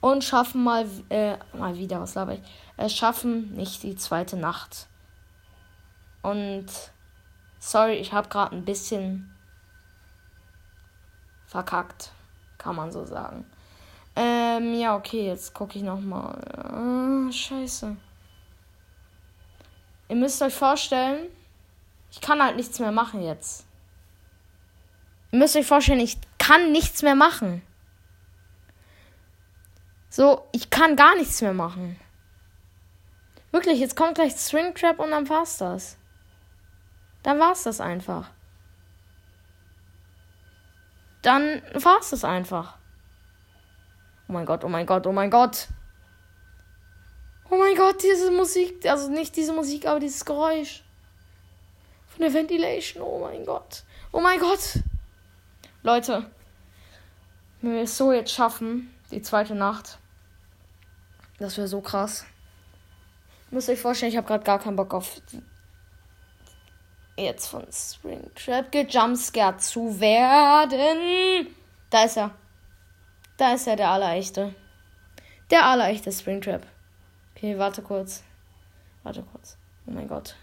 und 0.00 0.24
schaffen 0.24 0.64
mal, 0.64 0.86
äh, 1.10 1.36
mal 1.52 1.76
wieder, 1.78 2.00
was 2.00 2.14
laber 2.14 2.34
ich? 2.34 2.42
Äh, 2.76 2.88
schaffen 2.88 3.54
nicht 3.54 3.82
die 3.82 3.94
zweite 3.94 4.36
Nacht. 4.36 4.88
Und 6.22 6.66
sorry, 7.60 7.94
ich 7.94 8.12
habe 8.12 8.28
gerade 8.28 8.56
ein 8.56 8.64
bisschen 8.64 9.34
verkackt, 11.46 12.10
kann 12.58 12.74
man 12.74 12.90
so 12.90 13.04
sagen. 13.04 13.46
Ähm, 14.56 14.74
ja, 14.74 14.96
okay, 14.96 15.26
jetzt 15.26 15.54
gucke 15.54 15.78
ich 15.78 15.84
nochmal. 15.84 16.38
Ah, 16.54 17.32
scheiße. 17.32 17.96
Ihr 20.08 20.16
müsst 20.16 20.42
euch 20.42 20.54
vorstellen, 20.54 21.28
ich 22.10 22.20
kann 22.20 22.42
halt 22.42 22.56
nichts 22.56 22.78
mehr 22.78 22.92
machen 22.92 23.22
jetzt. 23.22 23.66
Ihr 25.32 25.38
müsst 25.38 25.56
euch 25.56 25.66
vorstellen, 25.66 26.00
ich 26.00 26.18
kann 26.38 26.72
nichts 26.72 27.02
mehr 27.02 27.14
machen. 27.14 27.62
So, 30.08 30.46
ich 30.52 30.70
kann 30.70 30.94
gar 30.94 31.16
nichts 31.16 31.40
mehr 31.40 31.54
machen. 31.54 31.98
Wirklich, 33.50 33.80
jetzt 33.80 33.96
kommt 33.96 34.14
gleich 34.14 34.34
String 34.36 34.74
Trap 34.74 35.00
und 35.00 35.10
dann 35.10 35.28
war's 35.28 35.58
das. 35.58 35.96
Dann 37.24 37.40
war's 37.40 37.64
das 37.64 37.80
einfach. 37.80 38.30
Dann 41.22 41.62
war's 41.72 42.10
das 42.10 42.24
einfach. 42.24 42.78
Oh 44.28 44.32
mein 44.32 44.46
Gott, 44.46 44.64
oh 44.64 44.68
mein 44.68 44.86
Gott, 44.86 45.06
oh 45.06 45.12
mein 45.12 45.30
Gott. 45.30 45.68
Oh 47.50 47.56
mein 47.56 47.76
Gott, 47.76 48.02
diese 48.02 48.30
Musik, 48.30 48.86
also 48.86 49.10
nicht 49.10 49.36
diese 49.36 49.52
Musik, 49.52 49.86
aber 49.86 50.00
dieses 50.00 50.24
Geräusch. 50.24 50.82
Von 52.08 52.20
der 52.20 52.32
Ventilation, 52.32 53.02
oh 53.02 53.18
mein 53.20 53.44
Gott. 53.44 53.82
Oh 54.12 54.20
mein 54.20 54.40
Gott. 54.40 54.78
Leute, 55.82 56.30
wenn 57.60 57.74
wir 57.74 57.82
es 57.82 57.96
so 57.96 58.12
jetzt 58.12 58.32
schaffen, 58.32 58.94
die 59.10 59.22
zweite 59.22 59.54
Nacht, 59.54 59.98
das 61.38 61.56
wäre 61.56 61.68
so 61.68 61.80
krass. 61.80 62.24
Müsst 63.50 63.68
euch 63.68 63.80
vorstellen, 63.80 64.10
ich 64.10 64.16
habe 64.16 64.26
gerade 64.26 64.44
gar 64.44 64.58
keinen 64.58 64.76
Bock 64.76 64.94
auf 64.94 65.20
jetzt 67.16 67.46
von 67.46 67.66
Springtrap 67.70 68.72
gejumpscared 68.72 69.60
zu 69.60 70.00
werden. 70.00 71.48
Da 71.90 72.04
ist 72.04 72.16
er. 72.16 72.30
Da 73.36 73.54
ist 73.54 73.66
er, 73.66 73.76
der 73.76 73.90
allerechte. 73.90 74.54
Der 75.50 75.66
allerechte 75.66 76.12
Springtrap. 76.12 76.66
Okay, 77.34 77.58
warte 77.58 77.82
kurz. 77.82 78.22
Warte 79.02 79.22
kurz. 79.22 79.58
Oh 79.86 79.90
mein 79.90 80.08
Gott. 80.08 80.36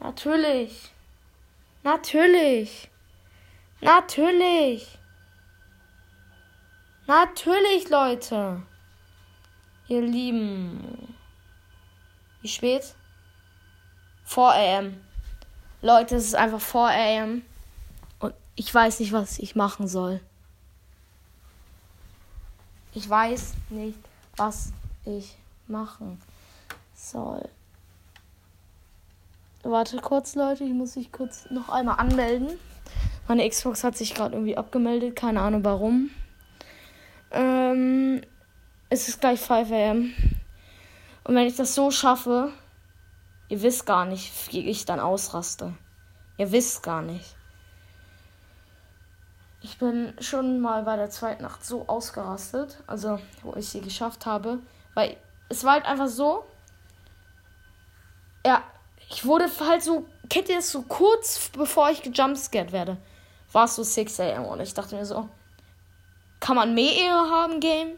Natürlich. 0.00 0.90
Natürlich. 1.82 2.88
Natürlich. 3.80 4.98
Natürlich, 7.06 7.90
Leute. 7.90 8.62
Ihr 9.88 10.00
Lieben. 10.00 11.14
Wie 12.40 12.48
spät? 12.48 12.94
4 14.24 14.42
am. 14.78 15.00
Leute, 15.82 16.16
es 16.16 16.24
ist 16.24 16.34
einfach 16.34 16.60
4 16.60 17.22
am. 17.22 17.42
Ich 18.56 18.72
weiß 18.72 19.00
nicht, 19.00 19.12
was 19.12 19.38
ich 19.38 19.56
machen 19.56 19.88
soll. 19.88 20.20
Ich 22.92 23.08
weiß 23.08 23.54
nicht, 23.70 23.98
was 24.36 24.72
ich 25.04 25.36
machen 25.66 26.20
soll. 26.94 27.48
Warte 29.64 29.96
kurz, 29.96 30.36
Leute. 30.36 30.62
Ich 30.64 30.72
muss 30.72 30.94
mich 30.94 31.10
kurz 31.10 31.50
noch 31.50 31.68
einmal 31.68 31.98
anmelden. 31.98 32.48
Meine 33.26 33.48
Xbox 33.48 33.82
hat 33.82 33.96
sich 33.96 34.14
gerade 34.14 34.34
irgendwie 34.34 34.56
abgemeldet. 34.56 35.16
Keine 35.16 35.40
Ahnung 35.40 35.64
warum. 35.64 36.10
Ähm, 37.32 38.20
es 38.90 39.08
ist 39.08 39.20
gleich 39.20 39.40
5 39.40 39.72
am. 39.72 40.12
Und 41.24 41.34
wenn 41.34 41.46
ich 41.46 41.56
das 41.56 41.74
so 41.74 41.90
schaffe, 41.90 42.52
ihr 43.48 43.62
wisst 43.62 43.86
gar 43.86 44.04
nicht, 44.04 44.52
wie 44.52 44.68
ich 44.68 44.84
dann 44.84 45.00
ausraste. 45.00 45.74
Ihr 46.36 46.52
wisst 46.52 46.82
gar 46.82 47.02
nicht. 47.02 47.33
Ich 49.64 49.78
bin 49.78 50.12
schon 50.20 50.60
mal 50.60 50.82
bei 50.82 50.96
der 50.96 51.08
zweiten 51.08 51.42
Nacht 51.42 51.64
so 51.64 51.88
ausgerastet, 51.88 52.76
also 52.86 53.18
wo 53.42 53.54
ich 53.56 53.66
sie 53.66 53.80
geschafft 53.80 54.26
habe, 54.26 54.58
weil 54.92 55.16
es 55.48 55.64
war 55.64 55.72
halt 55.72 55.86
einfach 55.86 56.08
so. 56.08 56.44
Ja, 58.44 58.62
ich 59.08 59.24
wurde 59.24 59.46
halt 59.60 59.82
so, 59.82 60.06
kennt 60.28 60.50
ihr 60.50 60.56
das 60.56 60.70
so 60.70 60.82
kurz 60.82 61.48
bevor 61.48 61.88
ich 61.88 62.02
gejumpscared 62.02 62.72
werde, 62.72 62.98
war 63.52 63.64
es 63.64 63.76
so 63.76 63.82
6 63.82 64.20
am 64.20 64.44
und 64.44 64.60
ich 64.60 64.74
dachte 64.74 64.96
mir 64.96 65.06
so, 65.06 65.30
kann 66.40 66.56
man 66.56 66.74
mehr 66.74 66.94
Ehre 66.94 67.30
haben, 67.30 67.58
Game? 67.58 67.92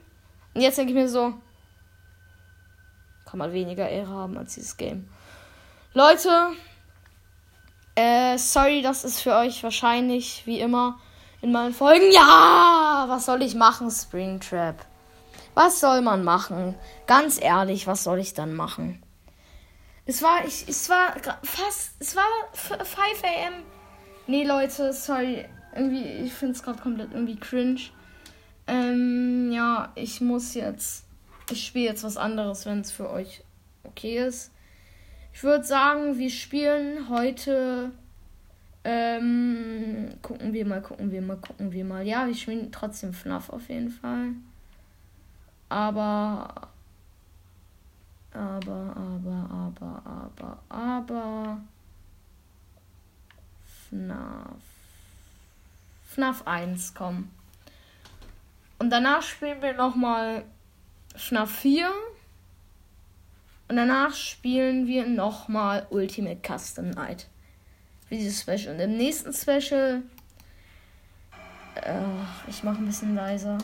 Und 0.54 0.61
jetzt 0.61 0.78
denke 0.78 0.92
ich 0.92 0.96
mir 0.96 1.08
so, 1.08 1.35
kann 3.25 3.40
man 3.40 3.52
weniger 3.52 3.88
Ehre 3.88 4.11
haben 4.11 4.38
als 4.38 4.54
dieses 4.54 4.76
Game. 4.76 5.08
Leute, 5.94 6.52
äh, 7.96 8.38
sorry, 8.38 8.82
das 8.82 9.04
ist 9.04 9.20
für 9.20 9.35
euch 9.35 9.64
wahrscheinlich 9.64 10.46
wie 10.46 10.61
immer 10.61 11.00
in 11.43 11.52
meinen 11.52 11.75
Folgen. 11.75 12.11
Ja, 12.12 13.05
was 13.09 13.26
soll 13.26 13.43
ich 13.43 13.55
machen, 13.55 13.90
Springtrap? 13.90 14.85
Was 15.55 15.81
soll 15.81 16.02
man 16.02 16.23
machen? 16.25 16.75
Ganz 17.07 17.40
ehrlich, 17.40 17.87
was 17.87 18.05
soll 18.05 18.19
ich 18.19 18.35
dann 18.35 18.55
machen? 18.55 19.02
Es 20.05 20.23
war, 20.23 20.45
ich, 20.45 20.69
es 20.69 20.88
war 20.88 21.14
fast, 21.43 21.93
es 21.99 22.14
war 22.14 22.25
5 22.52 22.97
am. 23.25 23.62
Nee, 24.26 24.45
Leute, 24.45 24.93
sorry. 24.93 25.47
Irgendwie, 25.75 26.05
ich 26.05 26.33
finde 26.33 26.55
es 26.55 26.62
gerade 26.62 26.81
komplett 26.81 27.12
irgendwie 27.12 27.37
cringe. 27.37 27.81
Ähm, 28.66 29.50
ja, 29.52 29.93
ich 29.95 30.21
muss 30.21 30.55
jetzt, 30.55 31.05
ich 31.50 31.66
spiele 31.66 31.87
jetzt 31.87 32.05
was 32.05 32.16
anderes, 32.16 32.66
wenn 32.66 32.81
es 32.81 32.90
für 32.90 33.11
euch 33.11 33.43
okay 33.85 34.19
ist. 34.26 34.52
Ich 35.33 35.43
würde 35.43 35.64
sagen, 35.64 36.19
wir 36.19 36.31
spielen 36.31 37.09
heute. 37.09 37.93
Ähm, 38.88 40.11
gucken 40.23 40.52
wir 40.52 40.64
mal, 40.64 40.81
gucken 40.81 41.11
wir 41.11 41.21
mal, 41.21 41.38
gucken 41.38 41.73
wir 41.73 41.85
mal. 41.85 42.07
Ja, 42.07 42.25
wir 42.28 42.35
spielen 42.37 42.71
trotzdem 42.71 43.12
FNAF 43.12 43.50
auf 43.50 43.69
jeden 43.69 43.90
Fall. 43.90 44.28
Aber. 45.69 46.69
Aber, 48.33 48.97
aber, 48.97 49.50
aber, 49.50 50.02
aber, 50.05 50.59
aber. 50.69 51.61
FNAF. 53.88 54.62
FNAF 56.09 56.46
1, 56.46 56.94
komm. 56.94 57.29
Und 58.79 58.90
danach 58.90 59.22
spielen 59.22 59.62
wir 59.62 59.72
nochmal 59.72 60.44
FNAF 61.16 61.51
4. 61.51 61.90
Und 63.66 63.75
danach 63.75 64.14
spielen 64.14 64.87
wir 64.87 65.09
nochmal 65.09 65.88
Ultimate 65.90 66.40
Custom 66.40 66.90
Night. 66.90 67.27
Für 68.09 68.14
dieses 68.14 68.40
Special. 68.40 68.75
Und 68.75 68.81
im 68.81 68.97
nächsten 68.97 69.33
Special. 69.33 70.03
Äh, 71.75 71.95
ich 72.49 72.62
mache 72.62 72.79
ein 72.79 72.87
bisschen 72.87 73.14
leiser. 73.14 73.59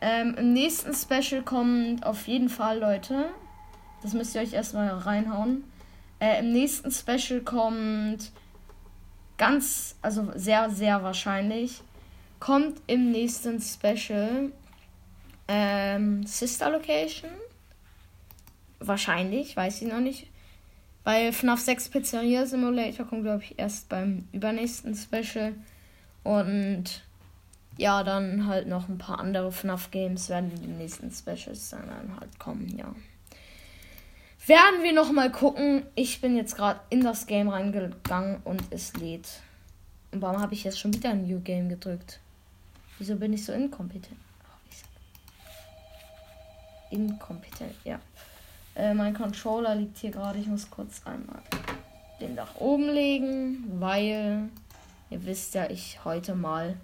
Ähm, 0.00 0.34
Im 0.36 0.52
nächsten 0.52 0.92
Special 0.92 1.42
kommt 1.42 2.04
auf 2.04 2.26
jeden 2.26 2.48
Fall, 2.48 2.78
Leute. 2.78 3.30
Das 4.02 4.12
müsst 4.12 4.34
ihr 4.34 4.42
euch 4.42 4.52
erstmal 4.52 4.88
reinhauen. 4.88 5.64
Äh, 6.20 6.40
Im 6.40 6.52
nächsten 6.52 6.90
Special 6.90 7.40
kommt 7.40 8.32
ganz, 9.38 9.96
also 10.02 10.30
sehr, 10.34 10.70
sehr 10.70 11.02
wahrscheinlich, 11.02 11.82
kommt 12.38 12.80
im 12.86 13.10
nächsten 13.10 13.60
Special 13.60 14.52
ähm, 15.48 16.26
Sister 16.26 16.70
Location. 16.70 17.30
Wahrscheinlich, 18.80 19.56
weiß 19.56 19.80
ich 19.82 19.88
noch 19.88 20.00
nicht. 20.00 20.26
Bei 21.04 21.30
FNAF 21.32 21.60
6 21.60 21.90
Pizzeria 21.90 22.46
Simulator 22.46 23.06
kommt, 23.06 23.24
glaube 23.24 23.44
ich, 23.44 23.58
erst 23.58 23.90
beim 23.90 24.26
übernächsten 24.32 24.94
Special. 24.94 25.54
Und 26.22 27.04
ja, 27.76 28.02
dann 28.02 28.46
halt 28.46 28.66
noch 28.66 28.88
ein 28.88 28.96
paar 28.96 29.20
andere 29.20 29.52
FNAF 29.52 29.90
Games 29.90 30.30
werden 30.30 30.50
in 30.50 30.62
den 30.62 30.78
nächsten 30.78 31.10
Specials 31.10 31.70
dann 31.70 32.18
halt 32.18 32.38
kommen, 32.38 32.74
ja. 32.78 32.94
Werden 34.46 34.82
wir 34.82 34.92
noch 34.92 35.12
mal 35.12 35.30
gucken. 35.30 35.84
Ich 35.94 36.20
bin 36.20 36.36
jetzt 36.36 36.56
gerade 36.56 36.80
in 36.90 37.02
das 37.02 37.26
Game 37.26 37.48
reingegangen 37.48 38.40
und 38.44 38.62
es 38.70 38.94
lädt. 38.94 39.40
Und 40.12 40.22
warum 40.22 40.40
habe 40.40 40.54
ich 40.54 40.64
jetzt 40.64 40.78
schon 40.78 40.94
wieder 40.94 41.10
ein 41.10 41.26
New 41.26 41.40
Game 41.40 41.68
gedrückt? 41.68 42.20
Wieso 42.98 43.16
bin 43.16 43.32
ich 43.32 43.44
so 43.44 43.52
inkompetent? 43.52 44.20
Inkompetent, 46.90 47.74
ja. 47.84 47.98
Äh, 48.74 48.94
mein 48.94 49.14
Controller 49.14 49.74
liegt 49.74 49.98
hier 49.98 50.10
gerade. 50.10 50.38
Ich 50.38 50.46
muss 50.46 50.70
kurz 50.70 51.02
einmal 51.04 51.42
den 52.20 52.34
nach 52.34 52.56
oben 52.56 52.88
legen, 52.88 53.64
weil 53.80 54.48
ihr 55.10 55.24
wisst 55.24 55.54
ja, 55.54 55.68
ich 55.68 56.04
heute 56.04 56.34
mal 56.34 56.76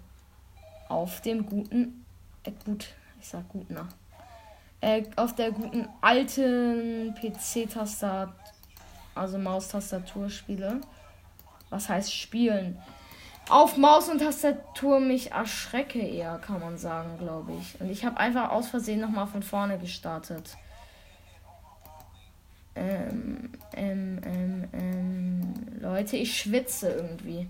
auf 0.89 1.21
dem 1.21 1.45
guten, 1.45 2.05
äh, 2.43 2.51
gut, 2.65 2.87
ich 3.19 3.27
sag 3.27 3.47
gut 3.49 3.69
nach, 3.69 3.87
äh, 4.81 5.03
auf 5.15 5.35
der 5.35 5.51
guten 5.51 5.87
alten 6.01 7.13
PC-Tastatur, 7.15 8.33
also 9.15 9.37
Maustastatur 9.37 10.29
spiele. 10.29 10.81
Was 11.69 11.87
heißt 11.87 12.13
spielen? 12.13 12.77
Auf 13.49 13.77
Maus 13.77 14.09
und 14.09 14.19
Tastatur 14.19 14.99
mich 14.99 15.31
erschrecke 15.31 15.99
eher, 15.99 16.37
kann 16.39 16.59
man 16.59 16.77
sagen, 16.77 17.17
glaube 17.17 17.53
ich. 17.53 17.79
Und 17.81 17.89
ich 17.89 18.05
habe 18.05 18.17
einfach 18.17 18.51
aus 18.51 18.67
Versehen 18.67 19.01
nochmal 19.01 19.27
von 19.27 19.43
vorne 19.43 19.77
gestartet. 19.77 20.57
Ähm, 22.75 23.49
ähm, 23.73 24.21
ähm, 24.23 24.67
ähm, 24.73 25.53
Leute, 25.79 26.17
ich 26.17 26.37
schwitze 26.37 26.89
irgendwie 26.89 27.47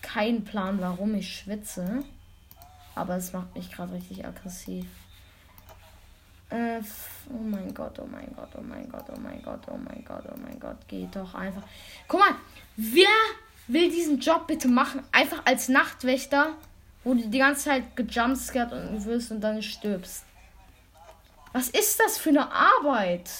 keinen 0.00 0.44
Plan, 0.44 0.80
warum 0.80 1.14
ich 1.14 1.36
schwitze. 1.36 2.04
Aber 2.94 3.16
es 3.16 3.32
macht 3.32 3.54
mich 3.54 3.70
gerade 3.70 3.92
richtig 3.92 4.24
aggressiv. 4.24 4.86
Äh, 6.50 6.80
oh 7.30 7.42
mein 7.42 7.74
Gott, 7.74 7.98
oh 7.98 8.06
mein 8.06 8.32
Gott, 8.36 8.50
oh 8.56 8.62
mein 8.62 8.88
Gott, 8.88 9.06
oh 9.08 9.18
mein 9.18 9.42
Gott, 9.42 9.62
oh 9.66 9.76
mein 9.76 10.04
Gott, 10.04 10.24
oh 10.32 10.38
mein 10.40 10.60
Gott. 10.60 10.86
Geht 10.86 11.16
doch 11.16 11.34
einfach. 11.34 11.64
Guck 12.06 12.20
mal, 12.20 12.36
wer 12.76 13.08
will 13.66 13.90
diesen 13.90 14.20
Job 14.20 14.46
bitte 14.46 14.68
machen? 14.68 15.02
Einfach 15.10 15.42
als 15.44 15.68
Nachtwächter, 15.68 16.52
wo 17.02 17.14
du 17.14 17.28
die 17.28 17.38
ganze 17.38 17.64
Zeit 17.64 17.96
gejumpscared 17.96 18.72
und 18.72 19.04
wirst 19.04 19.32
und 19.32 19.40
dann 19.40 19.62
stirbst. 19.62 20.24
Was 21.54 21.68
ist 21.68 22.00
das 22.00 22.18
für 22.18 22.30
eine 22.30 22.50
Arbeit? 22.50 23.30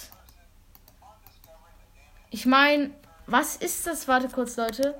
Ich 2.30 2.46
meine, 2.46 2.92
was 3.26 3.56
ist 3.56 3.88
das? 3.88 4.06
Warte 4.06 4.28
kurz, 4.28 4.56
Leute. 4.56 4.94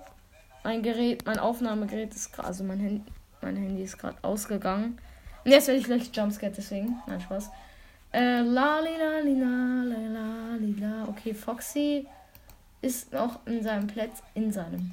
Mein 0.65 0.83
Gerät, 0.83 1.25
mein 1.25 1.39
Aufnahmegerät 1.39 2.13
ist 2.13 2.33
gerade, 2.33 2.49
also 2.49 2.65
mein 2.65 2.81
Handy, 2.81 3.13
mein 3.41 3.55
Handy 3.55 3.85
ist 3.85 3.99
gerade 3.99 4.19
ausgegangen. 4.23 4.99
Und 5.45 5.51
jetzt 5.53 5.69
werde 5.69 5.79
ich 5.79 5.87
gleich 5.87 6.11
Jumpscare, 6.13 6.51
deswegen. 6.51 7.01
Nein, 7.07 7.21
Spaß. 7.21 7.51
Äh, 8.13 8.41
la 8.41 8.81
li 8.81 8.97
la 8.99 9.21
li 9.21 9.39
la 9.39 9.85
la 9.85 10.09
la 10.09 10.57
la. 10.59 11.09
Okay, 11.09 11.35
Foxy 11.35 12.09
ist 12.83 13.13
noch 13.13 13.47
in 13.47 13.63
seinem 13.63 13.87
Platz, 13.87 14.25
in 14.35 14.51
seinem. 14.51 14.91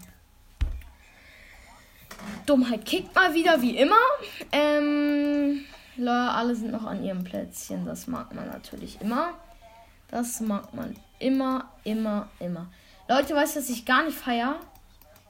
Dummheit 2.46 2.86
kickt 2.86 3.16
mal 3.16 3.34
wieder, 3.34 3.60
wie 3.64 3.78
immer. 3.78 3.96
Ähm, 4.52 5.66
alle 5.97 6.56
sind 6.56 6.71
noch 6.71 6.86
an 6.86 7.04
ihrem 7.04 7.23
Plätzchen. 7.23 7.86
Das 7.86 8.08
mag 8.08 8.34
man 8.34 8.47
natürlich 8.47 8.99
immer. 9.01 9.34
Das 10.10 10.39
mag 10.41 10.73
man 10.73 10.95
immer, 11.19 11.65
immer, 11.84 12.27
immer. 12.39 12.67
Leute, 13.08 13.36
weißt 13.36 13.56
du, 13.56 13.60
was 13.60 13.69
ich 13.69 13.86
gar 13.86 14.04
nicht 14.04 14.17
feiere? 14.17 14.56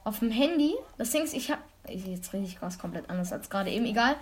auf 0.04 0.20
dem 0.20 0.32
Handy. 0.32 0.76
Das 0.98 1.12
Ding 1.12 1.24
ist, 1.24 1.34
ich 1.34 1.52
habe. 1.52 1.62
Jetzt 1.88 2.32
rede 2.34 2.46
ich 2.46 2.62
was 2.62 2.78
komplett 2.78 3.10
anders 3.10 3.34
als 3.34 3.50
gerade 3.50 3.72
eben. 3.72 3.86
Egal. 3.86 4.16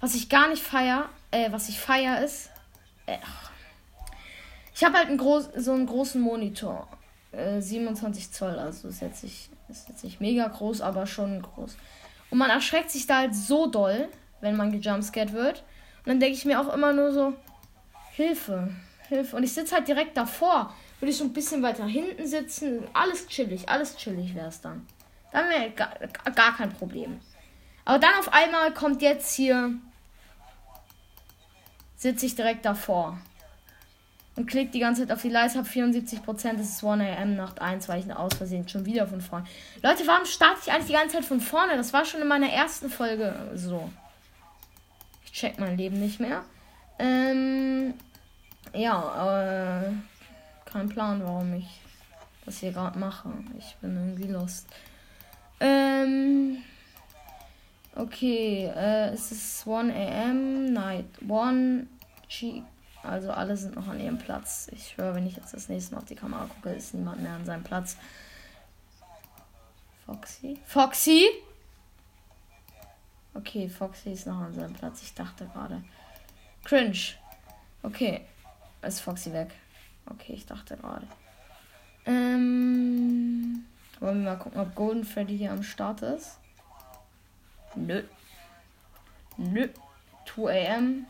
Was 0.00 0.14
ich 0.14 0.28
gar 0.28 0.48
nicht 0.48 0.62
feier, 0.62 1.08
äh, 1.30 1.50
was 1.52 1.68
ich 1.68 1.78
feier 1.78 2.22
ist. 2.22 2.50
Äh, 3.06 3.18
Ich 4.74 4.84
habe 4.84 4.96
halt 4.96 5.08
einen 5.08 5.18
groß, 5.18 5.50
so 5.56 5.72
einen 5.72 5.86
großen 5.86 6.20
Monitor. 6.20 6.86
Äh, 7.32 7.60
27 7.60 8.32
Zoll, 8.32 8.58
also 8.58 8.88
ist 8.88 9.00
jetzt, 9.00 9.24
nicht, 9.24 9.50
ist 9.68 9.88
jetzt 9.88 10.04
nicht 10.04 10.20
mega 10.20 10.46
groß, 10.48 10.80
aber 10.82 11.06
schon 11.06 11.40
groß. 11.40 11.76
Und 12.30 12.38
man 12.38 12.50
erschreckt 12.50 12.90
sich 12.90 13.06
da 13.06 13.18
halt 13.18 13.34
so 13.34 13.68
doll, 13.68 14.08
wenn 14.46 14.56
man 14.56 14.72
gejumpscared 14.72 15.32
wird. 15.32 15.64
Und 15.98 16.08
dann 16.08 16.20
denke 16.20 16.36
ich 16.36 16.44
mir 16.44 16.60
auch 16.60 16.72
immer 16.72 16.92
nur 16.92 17.12
so, 17.12 17.34
Hilfe, 18.12 18.70
Hilfe. 19.08 19.36
Und 19.36 19.42
ich 19.42 19.52
sitze 19.52 19.74
halt 19.74 19.88
direkt 19.88 20.16
davor. 20.16 20.74
Würde 21.00 21.10
ich 21.10 21.18
so 21.18 21.24
ein 21.24 21.32
bisschen 21.32 21.62
weiter 21.62 21.84
hinten 21.84 22.26
sitzen. 22.26 22.84
Alles 22.94 23.26
chillig, 23.26 23.68
alles 23.68 23.96
chillig 23.96 24.34
wäre 24.34 24.48
es 24.48 24.60
dann. 24.60 24.86
Dann 25.32 25.48
wäre 25.48 25.70
gar, 25.70 25.90
gar 26.34 26.56
kein 26.56 26.72
Problem. 26.72 27.20
Aber 27.84 27.98
dann 27.98 28.14
auf 28.18 28.32
einmal 28.32 28.72
kommt 28.72 29.02
jetzt 29.02 29.34
hier. 29.34 29.72
Sitze 31.96 32.26
ich 32.26 32.34
direkt 32.34 32.64
davor. 32.64 33.18
Und 34.36 34.46
klickt 34.46 34.74
die 34.74 34.80
ganze 34.80 35.02
Zeit 35.02 35.12
auf 35.16 35.22
die 35.22 35.30
Leiste, 35.30 35.58
habe 35.58 35.68
74%, 35.68 36.20
das 36.58 36.68
ist 36.68 36.84
1 36.84 37.18
am 37.18 37.36
Nacht 37.36 37.62
1, 37.62 37.88
weil 37.88 38.00
ich 38.00 38.14
aus 38.14 38.34
Versehen 38.34 38.68
schon 38.68 38.84
wieder 38.84 39.06
von 39.06 39.22
vorne. 39.22 39.46
Leute, 39.82 40.06
warum 40.06 40.26
starte 40.26 40.60
ich 40.62 40.70
eigentlich 40.70 40.88
die 40.88 40.92
ganze 40.92 41.16
Zeit 41.16 41.24
von 41.24 41.40
vorne? 41.40 41.76
Das 41.76 41.94
war 41.94 42.04
schon 42.04 42.20
in 42.20 42.28
meiner 42.28 42.50
ersten 42.50 42.90
Folge 42.90 43.34
so. 43.54 43.90
Check 45.36 45.58
mein 45.58 45.76
Leben 45.76 46.00
nicht 46.00 46.18
mehr. 46.18 46.44
Ähm, 46.98 47.92
ja, 48.72 49.82
äh, 49.82 49.92
kein 50.64 50.88
Plan, 50.88 51.22
warum 51.22 51.52
ich 51.52 51.82
das 52.46 52.56
hier 52.60 52.72
gerade 52.72 52.98
mache. 52.98 53.28
Ich 53.58 53.76
bin 53.82 53.94
irgendwie 53.96 54.32
lost. 54.32 54.66
Ähm, 55.60 56.62
okay, 57.96 58.72
äh, 58.74 59.10
es 59.10 59.30
ist 59.30 59.68
1 59.68 59.92
am, 59.94 60.72
night 60.72 61.04
1, 61.28 61.86
G. 62.30 62.62
Also 63.02 63.30
alle 63.30 63.58
sind 63.58 63.76
noch 63.76 63.88
an 63.88 64.00
ihrem 64.00 64.16
Platz. 64.16 64.70
Ich 64.72 64.96
höre, 64.96 65.14
wenn 65.14 65.26
ich 65.26 65.36
jetzt 65.36 65.52
das 65.52 65.68
nächste 65.68 65.94
Mal 65.94 66.00
auf 66.00 66.06
die 66.06 66.14
Kamera 66.14 66.46
gucke, 66.46 66.70
ist 66.70 66.94
niemand 66.94 67.22
mehr 67.22 67.34
an 67.34 67.44
seinem 67.44 67.62
Platz. 67.62 67.98
Foxy? 70.06 70.58
Foxy? 70.64 71.26
Okay, 73.36 73.68
Foxy 73.68 74.12
ist 74.12 74.26
noch 74.26 74.40
an 74.40 74.54
seinem 74.54 74.72
Platz. 74.72 75.02
Ich 75.02 75.14
dachte 75.14 75.46
gerade. 75.46 75.82
Cringe. 76.64 76.98
Okay. 77.82 78.22
Ist 78.82 79.00
Foxy 79.00 79.32
weg. 79.32 79.50
Okay, 80.10 80.32
ich 80.32 80.46
dachte 80.46 80.76
gerade. 80.76 81.06
Ähm. 82.06 83.66
Wollen 84.00 84.24
wir 84.24 84.30
mal 84.32 84.38
gucken, 84.38 84.60
ob 84.60 84.74
Golden 84.74 85.04
Freddy 85.04 85.36
hier 85.36 85.52
am 85.52 85.62
Start 85.62 86.02
ist? 86.02 86.38
Nö. 87.74 88.02
Nö. 89.36 89.68
2 90.34 90.76
am. 90.76 91.06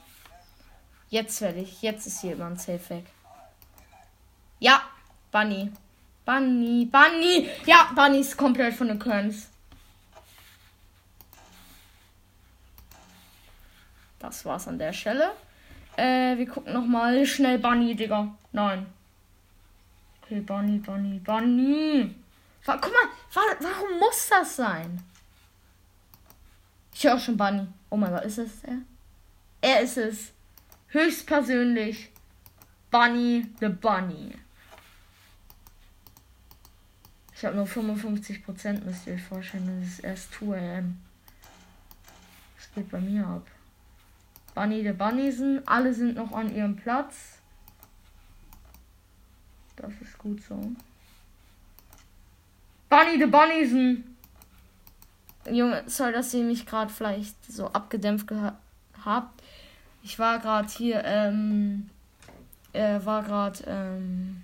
Jetzt 1.10 1.40
werde 1.40 1.60
ich. 1.60 1.82
Jetzt 1.82 2.06
ist 2.06 2.20
hier 2.20 2.30
jemand 2.30 2.60
safe 2.60 2.90
weg. 2.90 3.04
Ja, 4.58 4.82
Bunny. 5.30 5.72
Bunny, 6.24 6.86
Bunny. 6.86 7.48
Ja, 7.66 7.90
Bunny 7.94 8.20
ist 8.20 8.36
komplett 8.36 8.74
von 8.74 8.88
den 8.88 8.98
Kerns. 8.98 9.48
Das 14.26 14.44
war's 14.44 14.66
an 14.66 14.78
der 14.78 14.92
Stelle. 14.92 15.32
Äh, 15.96 16.36
wir 16.36 16.48
gucken 16.48 16.72
nochmal 16.72 17.24
schnell 17.24 17.58
Bunny, 17.58 17.94
Digga. 17.94 18.34
Nein. 18.52 18.86
Okay, 20.20 20.40
Bunny, 20.40 20.78
Bunny, 20.78 21.20
Bunny. 21.20 22.14
Guck 22.64 22.82
mal, 22.82 23.08
warum 23.32 23.98
muss 24.00 24.28
das 24.28 24.56
sein? 24.56 25.00
Ich 26.92 27.04
höre 27.04 27.18
schon 27.18 27.36
Bunny. 27.36 27.68
Oh 27.88 27.96
mein 27.96 28.10
Gott, 28.10 28.24
ist 28.24 28.38
es 28.38 28.64
er? 28.64 28.78
Er 29.60 29.82
ist 29.82 29.96
es. 29.96 30.32
Höchstpersönlich. 30.88 32.10
Bunny 32.90 33.46
the 33.60 33.68
Bunny. 33.68 34.34
Ich 37.32 37.44
habe 37.44 37.54
nur 37.54 37.66
55%, 37.66 38.82
müsst 38.82 39.06
ihr 39.06 39.14
euch 39.14 39.22
vorstellen. 39.22 39.80
Das 39.80 39.90
ist 39.90 40.00
erst 40.00 40.32
2 40.34 40.78
am. 40.78 41.00
Das 42.56 42.74
geht 42.74 42.90
bei 42.90 42.98
mir 42.98 43.24
ab. 43.24 43.46
Bunny 44.56 44.82
the 44.82 44.92
Bunnysen. 44.92 45.60
Alle 45.68 45.92
sind 45.92 46.16
noch 46.16 46.32
an 46.32 46.52
ihrem 46.52 46.76
Platz. 46.76 47.40
Das 49.76 49.92
ist 50.00 50.16
gut 50.16 50.42
so. 50.42 50.58
Bunny 52.88 53.18
the 53.18 53.26
Bunnysen. 53.26 54.16
Junge, 55.50 55.84
sorry, 55.86 56.14
dass 56.14 56.32
ihr 56.32 56.42
mich 56.42 56.64
gerade 56.64 56.90
vielleicht 56.90 57.36
so 57.44 57.66
abgedämpft 57.66 58.32
habt. 59.04 59.42
Ich 60.02 60.18
war 60.18 60.38
gerade 60.38 60.68
hier, 60.68 61.04
ähm, 61.04 61.90
äh, 62.72 62.98
war 63.04 63.24
gerade, 63.24 63.62
ähm, 63.66 64.42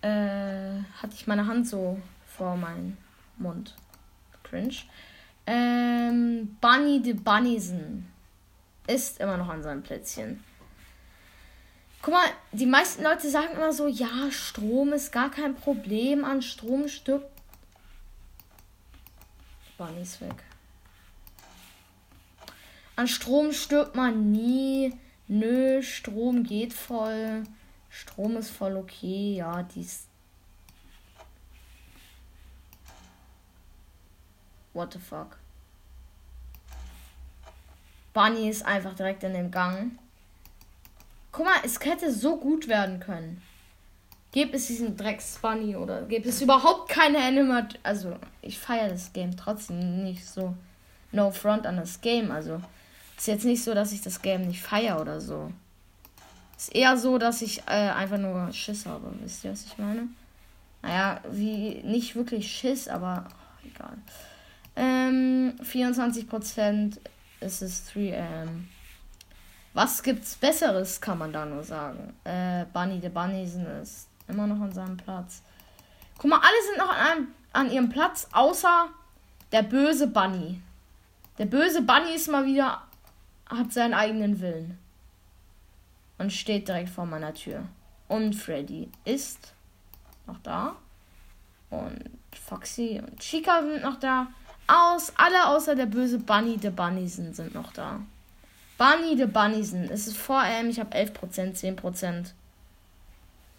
äh, 0.00 0.82
hatte 1.00 1.14
ich 1.14 1.28
meine 1.28 1.46
Hand 1.46 1.68
so 1.68 1.96
vor 2.26 2.56
meinem 2.56 2.96
Mund. 3.38 3.76
Cringe. 4.42 4.74
Ähm, 5.46 6.56
Bunny 6.60 7.00
the 7.04 7.12
Bunnysen 7.14 8.11
ist 8.86 9.20
immer 9.20 9.36
noch 9.36 9.48
an 9.48 9.62
seinem 9.62 9.82
Plätzchen. 9.82 10.42
Guck 12.02 12.14
mal, 12.14 12.26
die 12.50 12.66
meisten 12.66 13.04
Leute 13.04 13.30
sagen 13.30 13.54
immer 13.54 13.72
so, 13.72 13.86
ja, 13.86 14.30
Strom 14.30 14.92
ist 14.92 15.12
gar 15.12 15.30
kein 15.30 15.54
Problem, 15.54 16.24
an 16.24 16.42
Strom 16.42 16.88
stirbt. 16.88 17.30
Bunny 19.78 20.02
ist 20.02 20.20
weg. 20.20 20.42
An 22.96 23.08
Strom 23.08 23.52
stirbt 23.52 23.94
man 23.94 24.32
nie. 24.32 24.94
Nö, 25.28 25.82
Strom 25.82 26.42
geht 26.42 26.72
voll. 26.72 27.44
Strom 27.88 28.36
ist 28.36 28.50
voll 28.50 28.76
okay. 28.76 29.36
Ja, 29.36 29.62
dies. 29.62 30.06
What 34.72 34.92
the 34.92 34.98
fuck? 34.98 35.41
Bunny 38.12 38.48
ist 38.48 38.64
einfach 38.64 38.94
direkt 38.94 39.22
in 39.22 39.34
dem 39.34 39.50
Gang. 39.50 39.92
Guck 41.30 41.46
mal, 41.46 41.54
es 41.64 41.80
hätte 41.80 42.12
so 42.12 42.36
gut 42.36 42.68
werden 42.68 43.00
können. 43.00 43.42
Gibt 44.32 44.54
es 44.54 44.66
diesen 44.66 44.96
Drecks 44.96 45.38
Bunny 45.40 45.76
oder 45.76 46.02
gibt 46.02 46.26
es 46.26 46.40
überhaupt 46.40 46.88
keine 46.88 47.18
Animat? 47.18 47.78
Also, 47.82 48.16
ich 48.40 48.58
feiere 48.58 48.88
das 48.88 49.12
Game 49.12 49.36
trotzdem 49.36 50.04
nicht 50.04 50.26
so. 50.26 50.54
No 51.10 51.30
front 51.30 51.66
an 51.66 51.76
das 51.76 52.00
Game. 52.00 52.30
Also, 52.30 52.60
ist 53.16 53.26
jetzt 53.26 53.44
nicht 53.44 53.62
so, 53.62 53.74
dass 53.74 53.92
ich 53.92 54.00
das 54.00 54.22
Game 54.22 54.42
nicht 54.42 54.62
feiere 54.62 55.00
oder 55.00 55.20
so. 55.20 55.52
Ist 56.56 56.74
eher 56.74 56.96
so, 56.96 57.18
dass 57.18 57.42
ich 57.42 57.60
äh, 57.66 57.90
einfach 57.90 58.18
nur 58.18 58.52
Schiss 58.52 58.86
habe. 58.86 59.12
Wisst 59.20 59.44
ihr, 59.44 59.52
was 59.52 59.64
ich 59.64 59.76
meine? 59.78 60.08
Naja, 60.80 61.20
wie 61.30 61.82
nicht 61.84 62.16
wirklich 62.16 62.50
Schiss, 62.50 62.88
aber 62.88 63.26
oh, 63.28 63.66
egal. 63.66 63.98
Ähm, 64.76 65.54
24% 65.62 66.98
ist 67.42 67.62
es 67.62 67.92
3 67.92 68.18
am. 68.20 68.68
Was 69.74 70.02
gibt's 70.02 70.36
Besseres, 70.36 71.00
kann 71.00 71.18
man 71.18 71.32
da 71.32 71.46
nur 71.46 71.62
sagen. 71.62 72.14
Äh, 72.24 72.66
Bunny 72.72 73.00
the 73.00 73.08
Bunnysen 73.08 73.64
ist 73.82 74.08
immer 74.28 74.46
noch 74.46 74.60
an 74.60 74.72
seinem 74.72 74.96
Platz. 74.96 75.42
Guck 76.18 76.30
mal, 76.30 76.40
alle 76.40 76.66
sind 76.66 76.78
noch 76.78 76.90
an, 76.90 76.96
einem, 76.96 77.28
an 77.52 77.70
ihrem 77.70 77.88
Platz, 77.88 78.28
außer 78.32 78.88
der 79.50 79.62
böse 79.62 80.06
Bunny. 80.06 80.60
Der 81.38 81.46
böse 81.46 81.82
Bunny 81.82 82.14
ist 82.14 82.28
mal 82.28 82.44
wieder, 82.44 82.82
hat 83.46 83.72
seinen 83.72 83.94
eigenen 83.94 84.40
Willen. 84.40 84.78
Und 86.18 86.32
steht 86.32 86.68
direkt 86.68 86.90
vor 86.90 87.06
meiner 87.06 87.34
Tür. 87.34 87.64
Und 88.08 88.34
Freddy 88.34 88.90
ist 89.04 89.54
noch 90.26 90.38
da. 90.42 90.76
Und 91.70 92.10
Foxy 92.32 93.00
und 93.04 93.18
Chica 93.18 93.62
sind 93.62 93.82
noch 93.82 93.98
da. 93.98 94.28
Aus, 94.72 95.12
alle 95.16 95.48
außer 95.48 95.76
der 95.76 95.84
böse 95.84 96.18
Bunny 96.18 96.58
the 96.60 96.70
Bunnysen 96.70 97.34
sind 97.34 97.54
noch 97.54 97.72
da. 97.74 98.00
Bunny 98.78 99.16
the 99.18 99.26
Bunnysen. 99.26 99.90
Es 99.90 100.06
ist 100.06 100.16
vor 100.16 100.42
M. 100.42 100.70
Ich 100.70 100.80
habe 100.80 100.96
11%, 100.96 101.54
10%. 101.54 102.30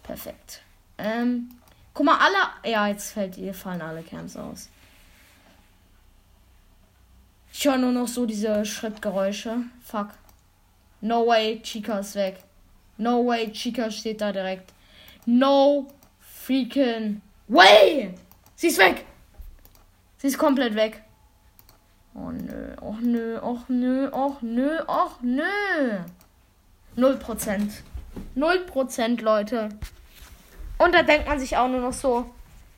Perfekt. 0.02 0.62
Ähm, 0.98 1.50
guck 1.92 2.06
mal, 2.06 2.18
alle. 2.18 2.68
Ja, 2.68 2.88
jetzt 2.88 3.12
fällt, 3.12 3.36
hier 3.36 3.54
fallen 3.54 3.80
alle 3.80 4.02
Camps 4.02 4.36
aus. 4.36 4.68
Ich 7.52 7.64
höre 7.64 7.78
nur 7.78 7.92
noch 7.92 8.08
so 8.08 8.26
diese 8.26 8.64
Schrittgeräusche. 8.64 9.58
Fuck. 9.84 10.08
No 11.00 11.28
way, 11.28 11.60
Chica 11.62 12.00
ist 12.00 12.16
weg. 12.16 12.42
No 12.96 13.24
way, 13.24 13.52
Chica 13.52 13.88
steht 13.88 14.20
da 14.20 14.32
direkt. 14.32 14.72
No 15.26 15.86
freaking 16.18 17.20
way! 17.46 18.12
Sie 18.56 18.66
ist 18.66 18.78
weg! 18.78 19.04
Sie 20.18 20.26
ist 20.26 20.38
komplett 20.38 20.74
weg. 20.74 21.03
Oh 22.14 22.30
nö, 22.30 22.76
oh 22.80 22.96
nö, 23.00 23.40
oh 23.42 23.60
nö, 23.68 24.08
oh 24.12 24.36
nö, 24.40 24.78
oh 24.86 25.10
nö. 25.20 25.98
Null 26.96 27.16
Prozent. 27.16 27.82
Null 28.34 28.60
Prozent, 28.60 29.20
Leute. 29.20 29.68
Und 30.78 30.94
da 30.94 31.02
denkt 31.02 31.26
man 31.26 31.40
sich 31.40 31.56
auch 31.56 31.68
nur 31.68 31.80
noch 31.80 31.92
so. 31.92 32.30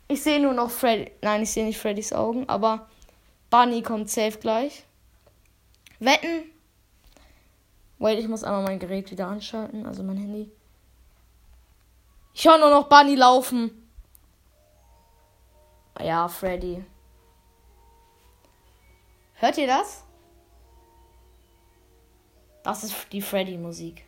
Ich 0.08 0.22
sehe 0.22 0.40
nur 0.40 0.54
noch 0.54 0.70
Freddy. 0.70 1.10
Nein, 1.20 1.42
ich 1.42 1.50
sehe 1.50 1.66
nicht 1.66 1.78
Freddys 1.78 2.12
Augen, 2.12 2.48
aber 2.48 2.88
Bunny 3.50 3.82
kommt 3.82 4.08
safe 4.08 4.38
gleich. 4.38 4.84
Wetten. 5.98 6.50
Wait, 7.98 8.18
ich 8.18 8.28
muss 8.28 8.44
einmal 8.44 8.62
mein 8.62 8.78
Gerät 8.78 9.10
wieder 9.10 9.26
anschalten, 9.26 9.86
also 9.86 10.02
mein 10.02 10.18
Handy. 10.18 10.50
Ich 12.34 12.46
höre 12.46 12.58
nur 12.58 12.70
noch 12.70 12.88
Bunny 12.88 13.14
laufen. 13.14 13.70
Ja, 15.98 16.28
Freddy. 16.28 16.84
Hört 19.38 19.58
ihr 19.58 19.66
das? 19.66 20.02
Das 22.62 22.82
ist 22.82 23.12
die 23.12 23.22
Freddy-Musik. 23.22 24.04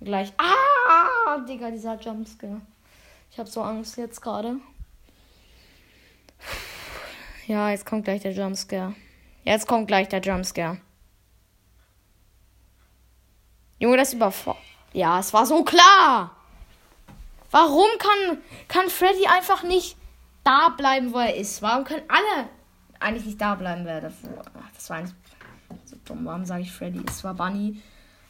Gleich. 0.00 0.32
Ah, 0.38 1.38
Digga, 1.38 1.70
dieser 1.70 1.98
Jumpscare. 1.98 2.60
Ich 3.30 3.38
habe 3.38 3.48
so 3.48 3.62
Angst 3.62 3.96
jetzt 3.96 4.20
gerade. 4.20 4.56
Ja, 7.46 7.70
jetzt 7.70 7.84
kommt 7.86 8.04
gleich 8.04 8.22
der 8.22 8.32
Jumpscare. 8.32 8.94
Jetzt 9.44 9.66
kommt 9.66 9.88
gleich 9.88 10.08
der 10.08 10.20
Jumpscare. 10.20 10.78
Junge, 13.78 13.96
das 13.96 14.14
überfordert. 14.14 14.62
Ja, 14.92 15.18
es 15.18 15.32
war 15.32 15.44
so 15.44 15.64
klar. 15.64 16.36
Warum 17.50 17.88
kann, 17.98 18.38
kann 18.68 18.88
Freddy 18.88 19.26
einfach 19.26 19.64
nicht 19.64 19.96
da 20.44 20.68
bleiben, 20.70 21.12
wo 21.12 21.18
er 21.18 21.34
ist? 21.34 21.62
Warum 21.62 21.84
können 21.84 22.08
alle 22.08 22.48
eigentlich 23.02 23.26
nicht 23.26 23.40
da 23.40 23.54
bleiben, 23.54 23.84
wer 23.84 24.00
davor? 24.00 24.42
Ach, 24.58 24.70
das 24.74 24.90
war 24.90 24.98
eigentlich 24.98 25.14
so 25.84 25.96
dumm. 26.04 26.24
Warum 26.24 26.44
sage 26.44 26.62
ich 26.62 26.72
Freddy? 26.72 27.02
Es 27.06 27.24
war 27.24 27.34
Bunny. 27.34 27.80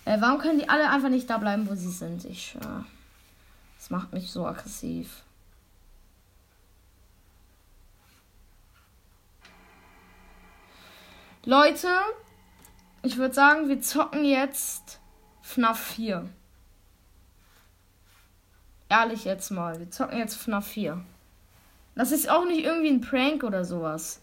Äh, 0.04 0.20
warum 0.20 0.40
können 0.40 0.58
die 0.58 0.68
alle 0.68 0.90
einfach 0.90 1.08
nicht 1.08 1.28
da 1.30 1.38
bleiben, 1.38 1.68
wo 1.68 1.74
sie 1.74 1.90
sind? 1.90 2.24
Ich, 2.24 2.56
äh, 2.56 2.84
das 3.78 3.90
macht 3.90 4.12
mich 4.12 4.30
so 4.30 4.46
aggressiv. 4.46 5.24
Leute, 11.44 11.88
ich 13.02 13.16
würde 13.16 13.34
sagen, 13.34 13.68
wir 13.68 13.80
zocken 13.80 14.24
jetzt 14.24 15.00
FNAF 15.42 15.78
4. 15.78 16.28
Ehrlich 18.88 19.24
jetzt 19.24 19.50
mal, 19.50 19.78
wir 19.80 19.90
zocken 19.90 20.18
jetzt 20.18 20.36
FNAF 20.36 20.66
4. 20.68 21.04
Das 21.94 22.12
ist 22.12 22.30
auch 22.30 22.44
nicht 22.44 22.64
irgendwie 22.64 22.90
ein 22.90 23.00
Prank 23.00 23.42
oder 23.42 23.64
sowas. 23.64 24.21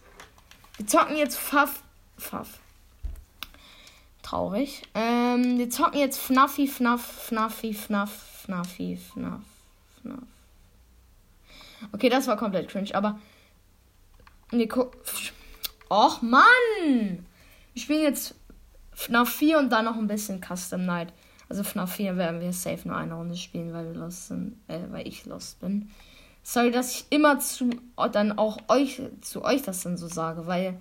Wir 0.80 0.86
zocken 0.86 1.18
jetzt 1.18 1.36
FAF. 1.36 1.82
FAF. 2.16 2.58
Traurig. 4.22 4.80
Ähm, 4.94 5.58
wir 5.58 5.68
zocken 5.68 6.00
jetzt 6.00 6.18
FNAFI, 6.18 6.68
FNAF, 6.68 7.02
FNAFI, 7.02 7.74
FNAF, 7.74 8.10
FNAFI, 8.46 8.96
FNAF, 8.96 9.42
FNAF. 10.00 10.22
Okay, 11.92 12.08
das 12.08 12.28
war 12.28 12.38
komplett 12.38 12.70
cringe, 12.70 12.94
aber. 12.94 13.20
Gucken. 14.70 14.98
Och, 15.90 16.22
Mann! 16.22 17.26
Wir 17.74 17.82
spielen 17.82 18.02
jetzt 18.02 18.34
FNAF 18.94 19.28
4 19.28 19.58
und 19.58 19.68
dann 19.68 19.84
noch 19.84 19.96
ein 19.96 20.06
bisschen 20.06 20.40
Custom 20.40 20.86
Night. 20.86 21.12
Also 21.50 21.62
FNAF 21.62 21.96
4 21.96 22.16
werden 22.16 22.40
wir 22.40 22.54
safe 22.54 22.88
nur 22.88 22.96
eine 22.96 23.12
Runde 23.12 23.36
spielen, 23.36 23.74
weil 23.74 23.92
wir 23.92 24.00
lost 24.00 24.28
sind, 24.28 24.56
äh, 24.66 24.80
weil 24.88 25.06
ich 25.06 25.26
lost 25.26 25.60
bin. 25.60 25.90
Sorry, 26.42 26.70
dass 26.70 26.94
ich 26.94 27.06
immer 27.10 27.38
zu 27.38 27.70
dann 28.12 28.38
auch 28.38 28.58
euch 28.68 29.00
zu 29.20 29.44
euch 29.44 29.62
das 29.62 29.82
dann 29.82 29.96
so 29.96 30.08
sage, 30.08 30.46
weil 30.46 30.80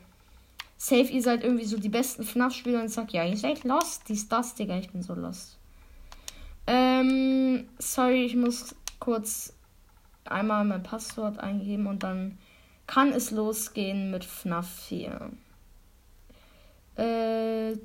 safe 0.78 1.12
ihr 1.12 1.22
seid 1.22 1.44
irgendwie 1.44 1.66
so 1.66 1.78
die 1.78 1.90
besten 1.90 2.24
FNAF-Spieler 2.24 2.80
und 2.80 2.86
ich 2.86 2.94
sag, 2.94 3.12
ja, 3.12 3.26
ihr 3.26 3.38
seid 3.38 3.64
lost, 3.66 4.08
dies, 4.08 4.30
das, 4.30 4.56
Digga, 4.56 4.78
ich 4.78 4.90
bin 4.90 5.04
so 5.04 5.14
lost. 5.14 5.58
Ähm, 6.66 7.68
sorry, 7.78 8.26
ich 8.26 8.36
muss 8.36 8.76
kurz 9.00 9.54
einmal 10.26 10.64
mein 10.66 10.84
Passwort 10.84 11.40
eingeben 11.40 11.88
und 11.88 12.04
dann 12.04 12.38
kann 12.88 13.12
es 13.12 13.32
losgehen 13.32 14.12
mit 14.12 14.24
FNAF 14.24 14.68
4. 14.88 15.32
Äh, 16.96 17.76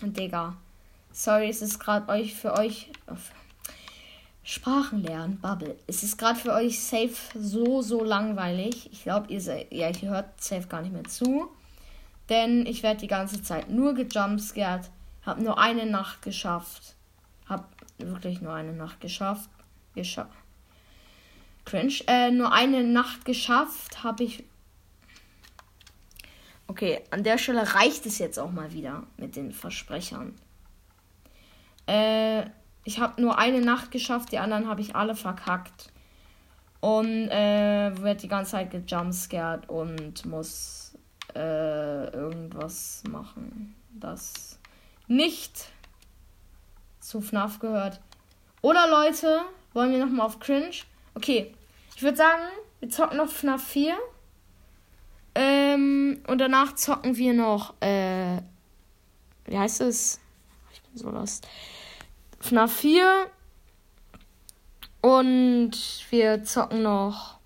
Digga. 0.00 0.56
Sorry, 1.12 1.50
es 1.50 1.60
ist 1.60 1.78
gerade 1.78 2.08
euch 2.08 2.34
für 2.34 2.54
euch. 2.54 2.90
Sprachen 4.42 5.02
lernen, 5.02 5.38
Bubble. 5.38 5.76
Es 5.86 6.02
ist 6.02 6.16
gerade 6.16 6.38
für 6.38 6.54
euch 6.54 6.82
safe 6.82 7.14
so, 7.34 7.82
so 7.82 8.02
langweilig. 8.02 8.88
Ich 8.90 9.02
glaube, 9.02 9.30
ihr, 9.30 9.40
ja, 9.70 9.90
ihr 9.90 10.08
hört 10.08 10.42
safe 10.42 10.66
gar 10.66 10.80
nicht 10.80 10.94
mehr 10.94 11.04
zu. 11.04 11.50
Denn 12.30 12.64
ich 12.64 12.82
werde 12.82 13.00
die 13.00 13.06
ganze 13.06 13.42
Zeit 13.42 13.68
nur 13.68 13.92
gejumpscared. 13.92 14.88
Hab 15.26 15.38
nur 15.40 15.58
eine 15.58 15.84
Nacht 15.84 16.22
geschafft. 16.22 16.94
Hab 17.46 17.68
wirklich 18.06 18.40
nur 18.40 18.54
eine 18.54 18.72
Nacht 18.72 19.00
geschafft. 19.00 19.50
Geschafft. 19.94 20.36
Cringe. 21.64 21.94
Äh, 22.06 22.30
nur 22.30 22.52
eine 22.52 22.82
Nacht 22.84 23.24
geschafft 23.24 24.02
habe 24.02 24.24
ich. 24.24 24.44
Okay, 26.66 27.02
an 27.10 27.22
der 27.22 27.38
Stelle 27.38 27.74
reicht 27.74 28.06
es 28.06 28.18
jetzt 28.18 28.38
auch 28.38 28.50
mal 28.50 28.72
wieder 28.72 29.04
mit 29.16 29.36
den 29.36 29.52
Versprechern. 29.52 30.34
Äh 31.86 32.44
ich 32.84 32.98
habe 32.98 33.20
nur 33.20 33.38
eine 33.38 33.60
Nacht 33.60 33.90
geschafft, 33.90 34.32
die 34.32 34.38
anderen 34.38 34.68
habe 34.68 34.80
ich 34.80 34.96
alle 34.96 35.14
verkackt. 35.14 35.90
Und 36.80 37.28
äh, 37.28 37.96
wird 37.96 38.24
die 38.24 38.28
ganze 38.28 38.52
Zeit 38.52 38.72
gejumpscared 38.72 39.68
und 39.68 40.26
muss 40.26 40.98
äh, 41.34 42.08
irgendwas 42.12 43.04
machen, 43.08 43.76
das 43.92 44.58
nicht 45.06 45.66
zu 47.02 47.20
FNAF 47.20 47.58
gehört. 47.58 48.00
Oder 48.62 48.88
Leute, 48.88 49.42
wollen 49.74 49.90
wir 49.90 49.98
nochmal 49.98 50.26
auf 50.26 50.38
Cringe? 50.38 50.70
Okay, 51.14 51.54
ich 51.96 52.02
würde 52.02 52.16
sagen, 52.16 52.42
wir 52.80 52.88
zocken 52.88 53.18
noch 53.18 53.28
FNAF 53.28 53.62
4. 53.62 53.96
Ähm, 55.34 56.22
und 56.26 56.38
danach 56.38 56.74
zocken 56.74 57.16
wir 57.16 57.32
noch, 57.32 57.74
äh, 57.80 58.38
wie 59.46 59.58
heißt 59.58 59.80
es? 59.80 60.20
Ich 60.72 60.82
bin 60.82 60.96
so 60.96 61.10
lost. 61.10 61.46
FNAF 62.40 62.72
4. 62.72 63.26
Und 65.00 65.72
wir 66.10 66.44
zocken 66.44 66.82
noch 66.82 67.38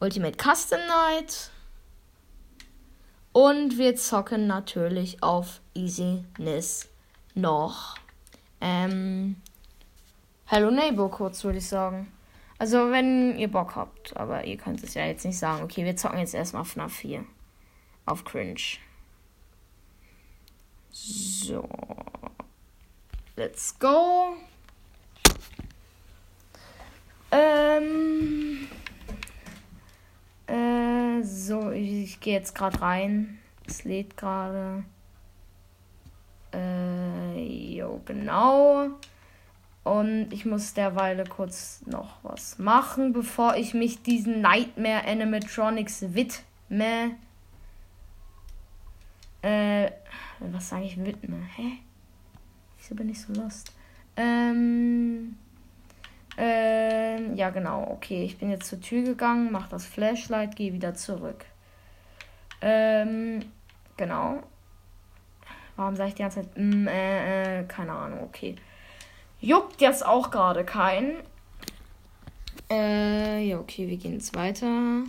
Ultimate 0.00 0.38
Custom 0.42 0.80
Night. 0.88 1.50
Und 3.32 3.76
wir 3.76 3.96
zocken 3.96 4.46
natürlich 4.46 5.22
auf 5.22 5.60
Easyness 5.74 6.88
noch. 7.34 7.96
Ähm, 8.60 9.36
Hello 10.46 10.70
Neighbor 10.70 11.10
kurz, 11.10 11.42
würde 11.42 11.58
ich 11.58 11.66
sagen. 11.66 12.12
Also, 12.58 12.90
wenn 12.90 13.36
ihr 13.38 13.48
Bock 13.50 13.76
habt. 13.76 14.16
Aber 14.16 14.44
ihr 14.44 14.56
könnt 14.56 14.82
es 14.84 14.94
ja 14.94 15.04
jetzt 15.06 15.24
nicht 15.24 15.38
sagen. 15.38 15.62
Okay, 15.64 15.84
wir 15.84 15.96
zocken 15.96 16.18
jetzt 16.18 16.34
erstmal 16.34 16.64
FNAF 16.64 16.92
4. 16.92 17.24
Auf 18.06 18.24
Cringe. 18.24 18.60
So. 20.90 21.68
Let's 23.36 23.76
go. 23.78 24.36
Ähm. 27.32 28.68
Äh, 30.46 31.22
so, 31.22 31.70
ich, 31.70 32.04
ich 32.04 32.20
gehe 32.20 32.34
jetzt 32.34 32.54
gerade 32.54 32.80
rein. 32.80 33.38
Es 33.66 33.84
lädt 33.84 34.16
gerade. 34.16 34.84
Äh, 36.52 36.93
genau. 38.04 38.88
Und 39.84 40.32
ich 40.32 40.46
muss 40.46 40.72
derweil 40.72 41.22
kurz 41.28 41.82
noch 41.86 42.16
was 42.22 42.58
machen, 42.58 43.12
bevor 43.12 43.56
ich 43.56 43.74
mich 43.74 44.02
diesen 44.02 44.40
Nightmare 44.40 45.06
Animatronics 45.06 46.14
widme. 46.14 47.16
Äh, 49.42 49.90
was 50.40 50.70
sage 50.70 50.84
ich 50.84 50.96
widme? 51.04 51.36
Hä? 51.56 51.78
Wieso 52.78 52.94
bin 52.94 53.10
ich 53.10 53.20
so 53.20 53.32
lost? 53.34 53.72
Ähm. 54.16 55.36
Ähm, 56.36 57.36
ja, 57.36 57.50
genau. 57.50 57.86
Okay, 57.90 58.24
ich 58.24 58.38
bin 58.38 58.50
jetzt 58.50 58.66
zur 58.66 58.80
Tür 58.80 59.02
gegangen, 59.02 59.52
mach 59.52 59.68
das 59.68 59.86
Flashlight, 59.86 60.56
gehe 60.56 60.72
wieder 60.72 60.94
zurück. 60.94 61.44
Ähm, 62.60 63.40
genau. 63.96 64.42
Warum 65.76 65.96
sage 65.96 66.10
ich 66.10 66.14
die 66.14 66.22
ganze 66.22 66.42
Zeit? 66.42 66.56
Mm, 66.56 66.86
äh, 66.86 67.60
äh, 67.60 67.64
keine 67.64 67.92
Ahnung, 67.92 68.22
okay. 68.22 68.56
Juckt 69.40 69.80
jetzt 69.80 70.04
auch 70.04 70.30
gerade 70.30 70.64
kein. 70.64 71.16
Äh, 72.70 73.46
ja, 73.46 73.58
okay, 73.58 73.88
wir 73.88 73.96
gehen 73.96 74.14
jetzt 74.14 74.34
weiter. 74.34 75.02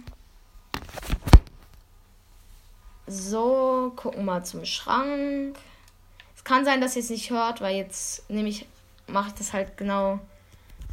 So, 3.08 3.94
gucken 3.96 4.26
mal 4.26 4.44
zum 4.44 4.66
Schrank 4.66 5.58
kann 6.46 6.64
sein, 6.64 6.80
dass 6.80 6.96
ihr 6.96 7.02
es 7.02 7.10
nicht 7.10 7.32
hört, 7.32 7.60
weil 7.60 7.76
jetzt 7.76 8.30
nämlich 8.30 8.66
mache 9.08 9.30
ich 9.30 9.34
das 9.34 9.52
halt 9.52 9.76
genau 9.76 10.20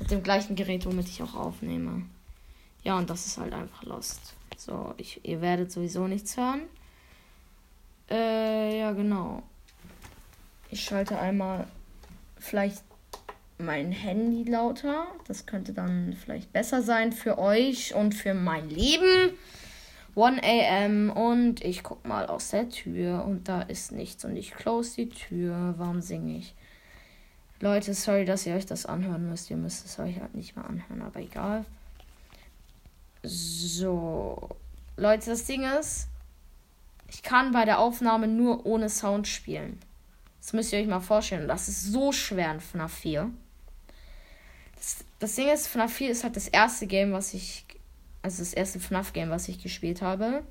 mit 0.00 0.10
dem 0.10 0.24
gleichen 0.24 0.56
Gerät, 0.56 0.84
womit 0.86 1.08
ich 1.08 1.22
auch 1.22 1.34
aufnehme. 1.34 2.02
Ja, 2.82 2.98
und 2.98 3.08
das 3.08 3.26
ist 3.26 3.38
halt 3.38 3.52
einfach 3.52 3.84
Lost. 3.84 4.34
So, 4.56 4.94
ich, 4.96 5.24
ihr 5.24 5.40
werdet 5.40 5.70
sowieso 5.70 6.08
nichts 6.08 6.36
hören. 6.36 6.62
Äh, 8.10 8.80
ja, 8.80 8.92
genau. 8.92 9.44
Ich 10.72 10.84
schalte 10.84 11.18
einmal 11.18 11.66
vielleicht 12.38 12.82
mein 13.58 13.92
Handy 13.92 14.50
lauter. 14.50 15.06
Das 15.28 15.44
könnte 15.44 15.74
dann 15.74 16.14
vielleicht 16.14 16.50
besser 16.54 16.80
sein 16.80 17.12
für 17.12 17.36
euch 17.36 17.94
und 17.94 18.14
für 18.14 18.32
mein 18.32 18.70
Leben. 18.70 19.34
1 20.16 20.40
am 20.42 21.10
und 21.10 21.62
ich 21.62 21.82
guck 21.82 22.06
mal 22.06 22.26
aus 22.26 22.48
der 22.48 22.70
Tür 22.70 23.22
und 23.26 23.48
da 23.48 23.60
ist 23.60 23.92
nichts 23.92 24.24
und 24.24 24.34
ich 24.34 24.52
close 24.52 24.96
die 24.96 25.10
Tür. 25.10 25.74
Warum 25.76 26.00
singe 26.00 26.38
ich? 26.38 26.54
Leute, 27.60 27.92
sorry, 27.92 28.24
dass 28.24 28.46
ihr 28.46 28.54
euch 28.54 28.64
das 28.64 28.86
anhören 28.86 29.28
müsst. 29.28 29.50
Ihr 29.50 29.58
müsst 29.58 29.84
es 29.84 29.98
euch 29.98 30.20
halt 30.20 30.34
nicht 30.34 30.56
mehr 30.56 30.64
anhören, 30.64 31.02
aber 31.02 31.20
egal. 31.20 31.66
So. 33.22 34.48
Leute, 34.96 35.26
das 35.26 35.44
Ding 35.44 35.64
ist, 35.64 36.08
ich 37.10 37.22
kann 37.22 37.52
bei 37.52 37.66
der 37.66 37.78
Aufnahme 37.78 38.26
nur 38.26 38.64
ohne 38.64 38.88
Sound 38.88 39.28
spielen. 39.28 39.78
Das 40.42 40.52
müsst 40.52 40.72
ihr 40.74 40.80
euch 40.80 40.86
mal 40.86 41.00
vorstellen. 41.00 41.48
Das 41.48 41.68
ist 41.68 41.84
so 41.84 42.12
schwer 42.12 42.52
in 42.52 42.60
FNAF 42.60 42.92
4. 42.92 43.30
Das, 44.76 45.04
das 45.20 45.34
Ding 45.36 45.48
ist, 45.48 45.68
FNAF 45.68 45.92
4 45.92 46.10
ist 46.10 46.24
halt 46.24 46.36
das 46.36 46.48
erste 46.48 46.86
Game, 46.86 47.12
was 47.12 47.32
ich 47.32 47.64
also 48.22 48.40
das 48.40 48.54
erste 48.54 48.78
FNAF-Game, 48.78 49.30
was 49.30 49.48
ich 49.48 49.62
gespielt 49.62 50.00
habe. 50.00 50.44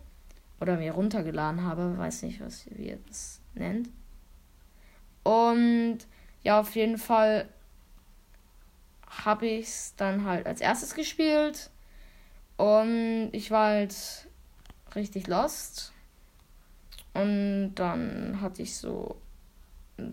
Oder 0.60 0.78
mir 0.78 0.92
runtergeladen 0.92 1.64
habe. 1.64 1.98
Weiß 1.98 2.22
nicht, 2.24 2.42
was 2.42 2.66
wie 2.72 2.90
ihr 2.90 3.00
das 3.08 3.40
nennt. 3.56 3.90
Und 5.24 6.00
ja, 6.44 6.60
auf 6.60 6.76
jeden 6.76 6.98
Fall 6.98 7.48
habe 9.08 9.48
ich 9.48 9.68
es 9.68 9.94
dann 9.96 10.26
halt 10.26 10.46
als 10.46 10.62
erstes 10.62 10.94
gespielt. 10.94 11.70
Und 12.58 13.30
ich 13.32 13.50
war 13.50 13.70
halt 13.70 13.96
richtig 14.94 15.28
lost. 15.28 15.94
Und 17.14 17.76
dann 17.76 18.40
hatte 18.42 18.62
ich 18.62 18.76
so 18.76 19.21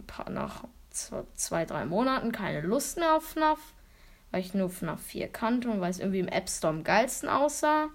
paar, 0.07 0.31
nach 0.31 0.65
zwei, 0.91 1.23
zwei, 1.35 1.65
drei 1.65 1.85
Monaten 1.85 2.33
keine 2.33 2.61
Lust 2.61 2.99
mehr 2.99 3.17
auf 3.17 3.25
FNAF 3.25 3.59
weil 4.31 4.41
ich 4.41 4.55
nur 4.55 4.71
FNAF 4.71 5.01
4 5.01 5.29
kannte 5.29 5.71
und 5.71 5.81
weil 5.81 5.91
es 5.91 6.01
irgendwie 6.01 6.21
im 6.21 6.29
App 6.29 6.49
Store 6.49 6.73
am 6.73 6.85
geilsten 6.85 7.29
aussah. 7.29 7.89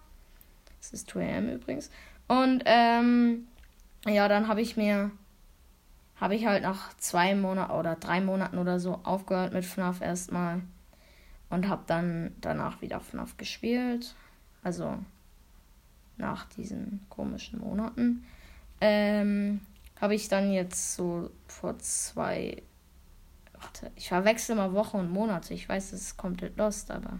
Das 0.79 0.91
ist 0.91 1.12
2am 1.12 1.53
übrigens. 1.53 1.91
Und 2.27 2.63
ähm, 2.65 3.47
ja, 4.06 4.27
dann 4.27 4.47
habe 4.47 4.62
ich 4.62 4.75
mir, 4.75 5.12
habe 6.15 6.36
ich 6.36 6.45
halt 6.45 6.63
nach 6.63 6.95
zwei 6.97 7.36
Monaten 7.36 7.71
oder 7.71 7.95
drei 7.95 8.21
Monaten 8.21 8.58
oder 8.58 8.79
so 8.79 8.99
aufgehört 9.03 9.53
mit 9.53 9.65
FNAF 9.65 10.01
erstmal 10.01 10.62
und 11.49 11.69
habe 11.69 11.84
dann 11.86 12.36
danach 12.41 12.82
wieder 12.82 12.99
FNAF 12.99 13.38
gespielt. 13.38 14.15
Also 14.63 14.97
nach 16.17 16.45
diesen 16.45 17.06
komischen 17.10 17.60
Monaten. 17.60 18.25
Ähm, 18.82 19.62
habe 19.99 20.15
ich 20.15 20.27
dann 20.27 20.51
jetzt 20.51 20.95
so 20.95 21.29
vor 21.47 21.77
zwei 21.79 22.63
Warte, 23.63 23.91
ich 23.95 24.10
verwechsel 24.10 24.56
mal 24.56 24.73
Wochen 24.73 24.97
und 24.97 25.12
Monate. 25.12 25.53
Ich 25.53 25.67
weiß, 25.67 25.91
das 25.91 26.01
ist 26.01 26.17
komplett 26.17 26.58
lost, 26.58 26.91
aber. 26.91 27.19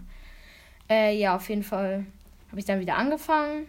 Äh, 0.88 1.16
ja, 1.18 1.34
auf 1.36 1.48
jeden 1.48 1.62
Fall 1.62 2.04
habe 2.50 2.60
ich 2.60 2.66
dann 2.66 2.80
wieder 2.80 2.96
angefangen. 2.96 3.66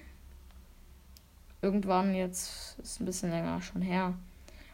Irgendwann 1.62 2.14
jetzt, 2.14 2.78
ist 2.80 3.00
ein 3.00 3.06
bisschen 3.06 3.32
länger 3.32 3.62
schon 3.62 3.82
her. 3.82 4.14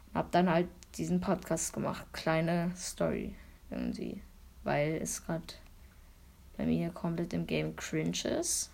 Und 0.07 0.15
habe 0.15 0.29
dann 0.31 0.49
halt 0.49 0.67
diesen 0.95 1.21
Podcast 1.21 1.73
gemacht. 1.73 2.05
Kleine 2.11 2.71
Story 2.75 3.35
irgendwie. 3.69 4.21
Weil 4.63 4.95
es 4.95 5.23
gerade 5.25 5.53
bei 6.57 6.65
mir 6.65 6.89
komplett 6.89 7.33
im 7.33 7.45
Game 7.45 7.75
cringe 7.75 8.27
ist. 8.39 8.71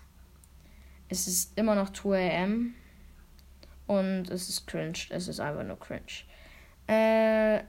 Es 1.10 1.28
ist 1.28 1.56
immer 1.56 1.74
noch 1.74 1.90
2 1.90 2.42
am. 2.42 2.74
Und 3.88 4.30
es 4.30 4.48
ist 4.48 4.68
cringe. 4.68 4.98
Es 5.10 5.26
ist 5.26 5.40
einfach 5.40 5.64
nur 5.64 5.80
cringe. 5.80 6.22
Äh 6.86 7.62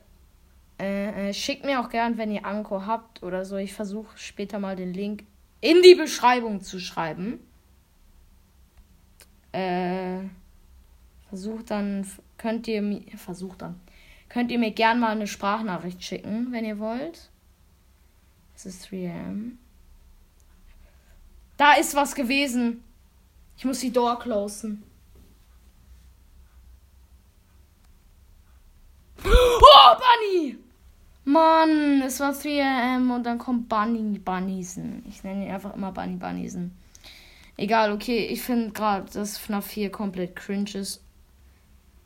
äh, 0.79 1.29
äh, 1.29 1.34
schickt 1.34 1.65
mir 1.65 1.82
auch 1.82 1.89
gern, 1.89 2.17
wenn 2.17 2.32
ihr 2.32 2.45
Anko 2.45 2.86
habt 2.86 3.21
oder 3.21 3.43
so. 3.43 3.58
Ich 3.58 3.73
versuche 3.73 4.17
später 4.17 4.60
mal 4.60 4.77
den 4.77 4.93
Link 4.93 5.25
in 5.60 5.82
die 5.82 5.95
Beschreibung 5.95 6.62
zu 6.62 6.79
schreiben. 6.79 7.39
Äh, 9.51 10.21
versucht 11.27 11.71
dann, 11.71 12.10
könnt 12.38 12.67
ihr 12.67 12.82
mir, 12.82 13.01
versucht 13.17 13.62
dann, 13.62 13.79
könnt 14.29 14.51
ihr 14.51 14.60
mir 14.60 14.71
gern 14.71 15.01
mal 15.01 15.10
eine 15.10 15.27
Sprachnachricht 15.27 16.01
schicken, 16.01 16.51
wenn 16.51 16.63
ihr 16.63 16.79
wollt. 16.79 17.29
Es 18.55 18.65
ist 18.65 18.89
3 18.89 19.12
am. 19.12 19.58
Da 21.58 21.73
ist 21.73 21.93
was 21.93 22.15
gewesen. 22.15 22.84
Ich 23.58 23.65
muss 23.65 23.79
die 23.82 23.91
Door 23.91 24.19
closen. 24.19 24.84
Oh, 29.25 29.95
Bunny! 29.97 30.58
Mann, 31.25 32.01
es 32.01 32.19
war 32.19 32.32
3am 32.32 33.13
und 33.13 33.23
dann 33.23 33.38
kommt 33.38 33.69
Bunny 33.69 34.17
Bunnysen. 34.17 35.03
Ich 35.08 35.23
nenne 35.23 35.45
ihn 35.45 35.51
einfach 35.51 35.75
immer 35.75 35.91
Bunny 35.91 36.15
Bunnysen. 36.15 36.71
Egal, 37.58 37.91
okay, 37.91 38.25
ich 38.27 38.41
finde 38.41 38.71
gerade, 38.71 39.12
dass 39.12 39.38
FNAF 39.38 39.67
4 39.67 39.91
komplett 39.91 40.36
cringe 40.36 40.75
ist. 40.75 41.03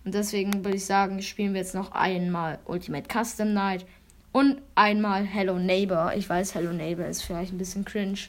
Und 0.04 0.14
deswegen 0.14 0.66
würde 0.66 0.78
ich 0.78 0.86
sagen, 0.86 1.22
spielen 1.22 1.54
wir 1.54 1.62
jetzt 1.62 1.76
noch 1.76 1.92
einmal 1.92 2.60
Ultimate 2.66 3.08
Custom 3.08 3.54
Night 3.54 3.86
und 4.32 4.62
einmal 4.76 5.24
Hello 5.24 5.58
Neighbor. 5.58 6.14
Ich 6.16 6.28
weiß, 6.28 6.56
Hello 6.56 6.74
Neighbor 6.74 7.06
ist 7.06 7.22
vielleicht 7.22 7.54
ein 7.54 7.58
bisschen 7.58 7.86
cringe. 7.86 8.20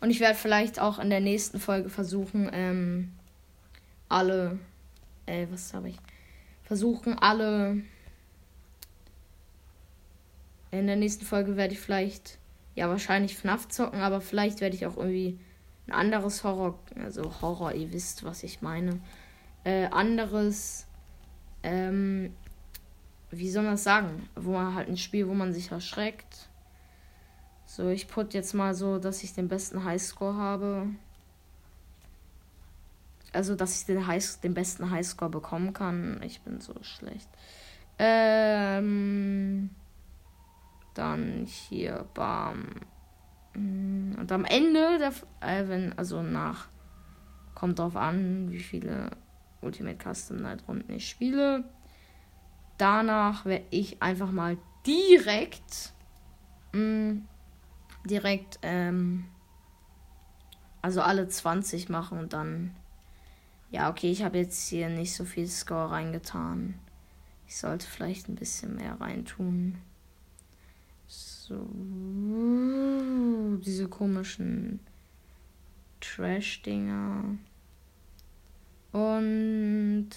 Und 0.00 0.10
ich 0.10 0.20
werde 0.20 0.36
vielleicht 0.36 0.78
auch 0.78 0.98
in 0.98 1.10
der 1.10 1.20
nächsten 1.20 1.58
Folge 1.58 1.88
versuchen, 1.88 2.50
ähm, 2.52 3.12
alle, 4.08 4.58
äh, 5.26 5.46
was 5.50 5.72
habe 5.74 5.88
ich? 5.88 5.96
Versuchen 6.72 7.18
alle 7.18 7.82
in 10.70 10.86
der 10.86 10.96
nächsten 10.96 11.26
Folge 11.26 11.58
werde 11.58 11.74
ich 11.74 11.80
vielleicht, 11.80 12.38
ja, 12.74 12.88
wahrscheinlich 12.88 13.36
FNAF 13.36 13.68
zocken, 13.68 14.00
aber 14.00 14.22
vielleicht 14.22 14.62
werde 14.62 14.74
ich 14.74 14.86
auch 14.86 14.96
irgendwie 14.96 15.38
ein 15.86 15.92
anderes 15.92 16.44
Horror, 16.44 16.78
also 16.96 17.42
Horror, 17.42 17.74
ihr 17.74 17.92
wisst, 17.92 18.24
was 18.24 18.42
ich 18.42 18.62
meine. 18.62 19.00
Äh, 19.64 19.88
anderes, 19.88 20.86
ähm, 21.62 22.32
wie 23.30 23.50
soll 23.50 23.64
man 23.64 23.72
das 23.72 23.84
sagen? 23.84 24.30
Wo 24.34 24.52
man 24.52 24.74
halt 24.74 24.88
ein 24.88 24.96
Spiel, 24.96 25.28
wo 25.28 25.34
man 25.34 25.52
sich 25.52 25.72
erschreckt. 25.72 26.48
So, 27.66 27.90
ich 27.90 28.08
put 28.08 28.32
jetzt 28.32 28.54
mal 28.54 28.74
so, 28.74 28.98
dass 28.98 29.22
ich 29.22 29.34
den 29.34 29.48
besten 29.48 29.84
Highscore 29.84 30.36
habe. 30.36 30.86
Also, 33.32 33.54
dass 33.54 33.80
ich 33.80 33.86
den, 33.86 34.06
High, 34.06 34.40
den 34.40 34.54
besten 34.54 34.90
Highscore 34.90 35.30
bekommen 35.30 35.72
kann. 35.72 36.20
Ich 36.22 36.40
bin 36.42 36.60
so 36.60 36.74
schlecht. 36.82 37.28
Ähm. 37.98 39.70
Dann 40.94 41.46
hier, 41.46 42.06
bam. 42.14 42.68
Mm, 43.54 44.14
und 44.18 44.30
am 44.30 44.44
Ende, 44.44 44.98
der, 44.98 45.12
äh, 45.40 45.68
wenn, 45.68 45.96
also 45.98 46.22
nach, 46.22 46.68
kommt 47.54 47.78
drauf 47.78 47.96
an, 47.96 48.50
wie 48.50 48.60
viele 48.60 49.10
Ultimate 49.60 49.98
Custom 50.02 50.38
Night 50.38 50.64
Runden 50.68 50.92
ich 50.92 51.08
spiele. 51.08 51.64
Danach 52.78 53.44
werde 53.44 53.66
ich 53.70 54.02
einfach 54.02 54.30
mal 54.30 54.58
direkt, 54.86 55.92
mh, 56.72 56.80
mm, 56.80 57.28
direkt, 58.08 58.58
ähm, 58.62 59.24
also 60.80 61.00
alle 61.00 61.28
20 61.28 61.88
machen 61.88 62.18
und 62.18 62.32
dann, 62.32 62.74
ja, 63.72 63.88
okay, 63.88 64.10
ich 64.10 64.22
habe 64.22 64.38
jetzt 64.38 64.68
hier 64.68 64.90
nicht 64.90 65.14
so 65.14 65.24
viel 65.24 65.48
Score 65.48 65.90
reingetan. 65.90 66.74
Ich 67.46 67.56
sollte 67.56 67.86
vielleicht 67.86 68.28
ein 68.28 68.34
bisschen 68.34 68.76
mehr 68.76 69.00
reintun. 69.00 69.78
So. 71.06 71.66
Diese 73.64 73.88
komischen 73.88 74.80
Trash-Dinger. 76.00 77.38
Und. 78.92 80.10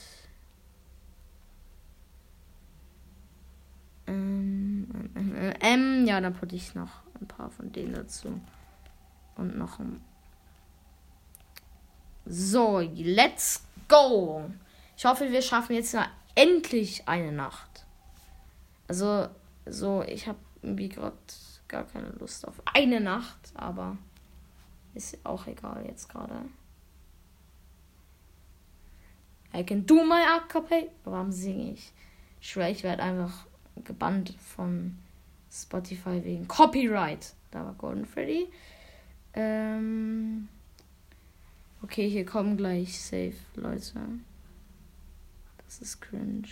Ähm, 4.08 4.88
äh, 5.16 5.54
ähm, 5.62 6.06
ja, 6.06 6.20
dann 6.20 6.34
putte 6.34 6.58
ich 6.58 6.76
noch 6.76 7.04
ein 7.22 7.28
paar 7.28 7.50
von 7.50 7.72
denen 7.72 7.94
dazu. 7.94 8.42
Und 9.38 9.58
noch 9.58 9.80
ein. 9.80 10.02
So, 12.26 12.80
let's 12.80 13.64
go! 13.88 14.50
Ich 14.98 15.06
hoffe, 15.06 15.32
wir 15.32 15.42
schaffen 15.42 15.76
jetzt 15.76 15.96
endlich 16.34 17.08
eine 17.08 17.32
Nacht. 17.32 17.86
Also, 18.88 19.28
so, 19.66 20.04
ich 20.04 20.28
habe 20.28 20.40
irgendwie 20.62 20.90
gerade 20.90 21.18
gar 21.68 21.84
keine 21.84 22.10
Lust 22.10 22.48
auf 22.48 22.62
eine 22.74 23.00
Nacht, 23.00 23.38
aber 23.54 23.98
ist 24.94 25.18
auch 25.24 25.46
egal 25.48 25.86
jetzt 25.88 26.10
gerade. 26.10 26.46
I 29.54 29.64
can 29.64 29.86
do 29.86 30.04
my 30.04 30.22
acapella. 30.22 30.90
Warum 31.04 31.32
singe 31.32 31.74
ich? 31.74 31.92
Ich 32.42 32.58
ich 32.58 32.84
werde 32.84 33.04
einfach 33.04 33.46
gebannt 33.84 34.34
von 34.40 34.98
Spotify 35.52 36.24
wegen 36.24 36.48
Copyright. 36.48 37.34
Da 37.52 37.66
war 37.66 37.74
Golden 37.74 38.06
Freddy. 38.06 38.48
Ähm 39.34 40.50
okay, 41.86 42.10
hier 42.10 42.26
kommen 42.26 42.58
gleich 42.58 43.00
safe 43.00 43.36
Leute. 43.54 43.94
Das 45.64 45.82
ist 45.82 46.02
cringe. 46.02 46.48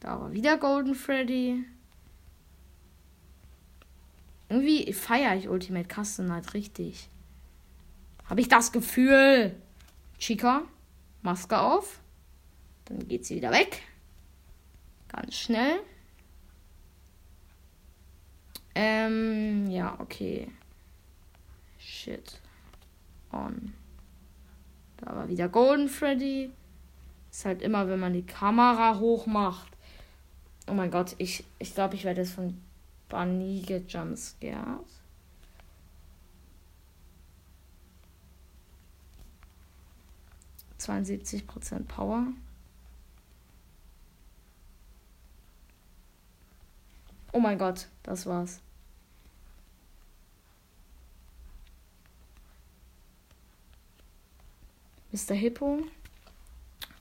Da 0.00 0.20
war 0.20 0.32
wieder 0.32 0.58
Golden 0.58 0.94
Freddy. 0.94 1.64
Irgendwie 4.50 4.92
feiere 4.92 5.36
ich 5.36 5.48
Ultimate 5.48 5.88
Custom 5.88 6.26
Night 6.26 6.52
richtig. 6.52 7.08
Habe 8.26 8.42
ich 8.42 8.48
das 8.48 8.72
Gefühl. 8.72 9.56
Chica, 10.18 10.64
Maske 11.22 11.58
auf. 11.58 12.00
Dann 12.84 13.08
geht 13.08 13.24
sie 13.24 13.36
wieder 13.36 13.52
weg. 13.52 13.82
Ganz 15.08 15.34
schnell. 15.34 15.80
Ähm, 18.80 19.68
ja, 19.68 19.98
okay. 19.98 20.52
Shit. 21.80 22.40
On. 23.32 23.72
Da 24.98 25.16
war 25.16 25.28
wieder 25.28 25.48
Golden 25.48 25.88
Freddy. 25.88 26.52
Ist 27.28 27.44
halt 27.44 27.60
immer, 27.60 27.88
wenn 27.88 27.98
man 27.98 28.12
die 28.12 28.24
Kamera 28.24 29.00
hoch 29.00 29.26
macht. 29.26 29.76
Oh 30.68 30.74
mein 30.74 30.92
Gott, 30.92 31.16
ich 31.18 31.38
glaube, 31.38 31.54
ich, 31.58 31.74
glaub, 31.74 31.94
ich 31.94 32.04
werde 32.04 32.20
jetzt 32.20 32.34
von 32.34 32.56
Bunny 33.08 33.62
gejumpscared. 33.66 34.86
Prozent 41.48 41.88
Power. 41.88 42.28
Oh 47.32 47.40
mein 47.40 47.58
Gott, 47.58 47.88
das 48.04 48.24
war's. 48.24 48.60
Mr. 55.12 55.34
Hippo. 55.34 55.82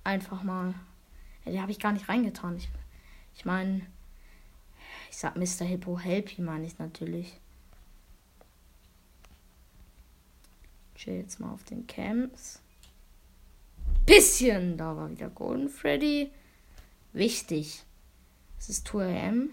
Einfach 0.04 0.44
mal. 0.44 0.74
Ja, 1.46 1.52
die 1.52 1.62
habe 1.62 1.72
ich 1.72 1.80
gar 1.80 1.92
nicht 1.92 2.10
reingetan. 2.10 2.58
Ich, 2.58 2.70
ich 3.36 3.46
meine, 3.46 3.82
ich 5.10 5.18
sag 5.18 5.36
Mr. 5.36 5.66
Hippo 5.66 6.00
Helpy, 6.00 6.42
meine 6.42 6.66
ich 6.66 6.78
natürlich. 6.80 7.40
Chill 10.96 11.16
jetzt 11.16 11.40
mal 11.40 11.52
auf 11.52 11.64
den 11.64 11.86
Camps. 11.86 12.62
Bisschen! 14.06 14.78
Da 14.78 14.96
war 14.96 15.10
wieder 15.12 15.30
Golden 15.30 15.70
Freddy. 15.70 16.32
Wichtig. 17.14 17.84
Es 18.58 18.70
ist 18.70 18.88
2 18.88 19.28
am. 19.28 19.50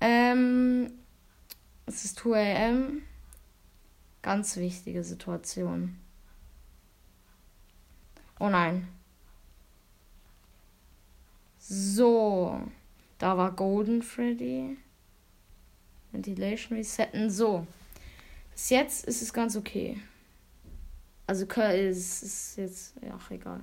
Ähm, 0.00 0.92
es 1.86 2.04
ist 2.04 2.18
2 2.18 2.68
am. 2.68 3.02
Ganz 4.22 4.56
wichtige 4.56 5.04
Situation. 5.04 5.96
Oh 8.40 8.48
nein. 8.48 8.88
So. 11.58 12.60
Da 13.18 13.36
war 13.36 13.52
Golden 13.52 14.02
Freddy. 14.02 14.76
Ventilation 16.12 16.78
resetten. 16.78 17.30
So. 17.30 17.66
Bis 18.52 18.70
jetzt 18.70 19.04
ist 19.06 19.22
es 19.22 19.32
ganz 19.32 19.56
okay. 19.56 20.00
Also 21.26 21.44
ist, 21.44 22.22
ist 22.22 22.56
jetzt. 22.56 22.94
Ja, 23.02 23.18
egal. 23.30 23.60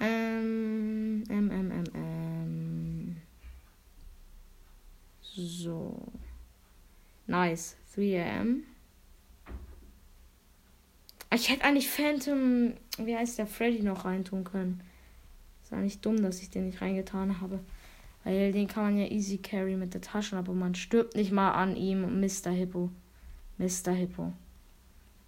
Ähm, 0.00 1.24
ähm, 1.30 1.50
ähm, 1.50 1.70
ähm, 1.70 1.84
ähm. 1.94 3.16
So. 5.22 6.12
Nice. 7.26 7.76
3 7.94 8.40
am. 8.40 8.64
Ich 11.32 11.48
hätte 11.48 11.64
eigentlich 11.64 11.90
Phantom, 11.90 12.74
wie 12.98 13.16
heißt 13.16 13.38
der, 13.38 13.46
Freddy 13.46 13.82
noch 13.82 14.04
reintun 14.04 14.44
können. 14.44 14.80
Ist 15.62 15.72
eigentlich 15.72 16.00
dumm, 16.00 16.22
dass 16.22 16.40
ich 16.40 16.50
den 16.50 16.66
nicht 16.66 16.80
reingetan 16.80 17.40
habe. 17.40 17.60
Weil 18.24 18.52
den 18.52 18.68
kann 18.68 18.84
man 18.84 18.98
ja 18.98 19.06
easy 19.06 19.38
carry 19.38 19.76
mit 19.76 19.94
der 19.94 20.00
Tasche, 20.00 20.36
aber 20.36 20.52
man 20.52 20.74
stirbt 20.74 21.16
nicht 21.16 21.32
mal 21.32 21.52
an 21.52 21.76
ihm, 21.76 22.20
Mr. 22.20 22.50
Hippo. 22.50 22.90
Mr. 23.58 23.92
Hippo. 23.92 24.32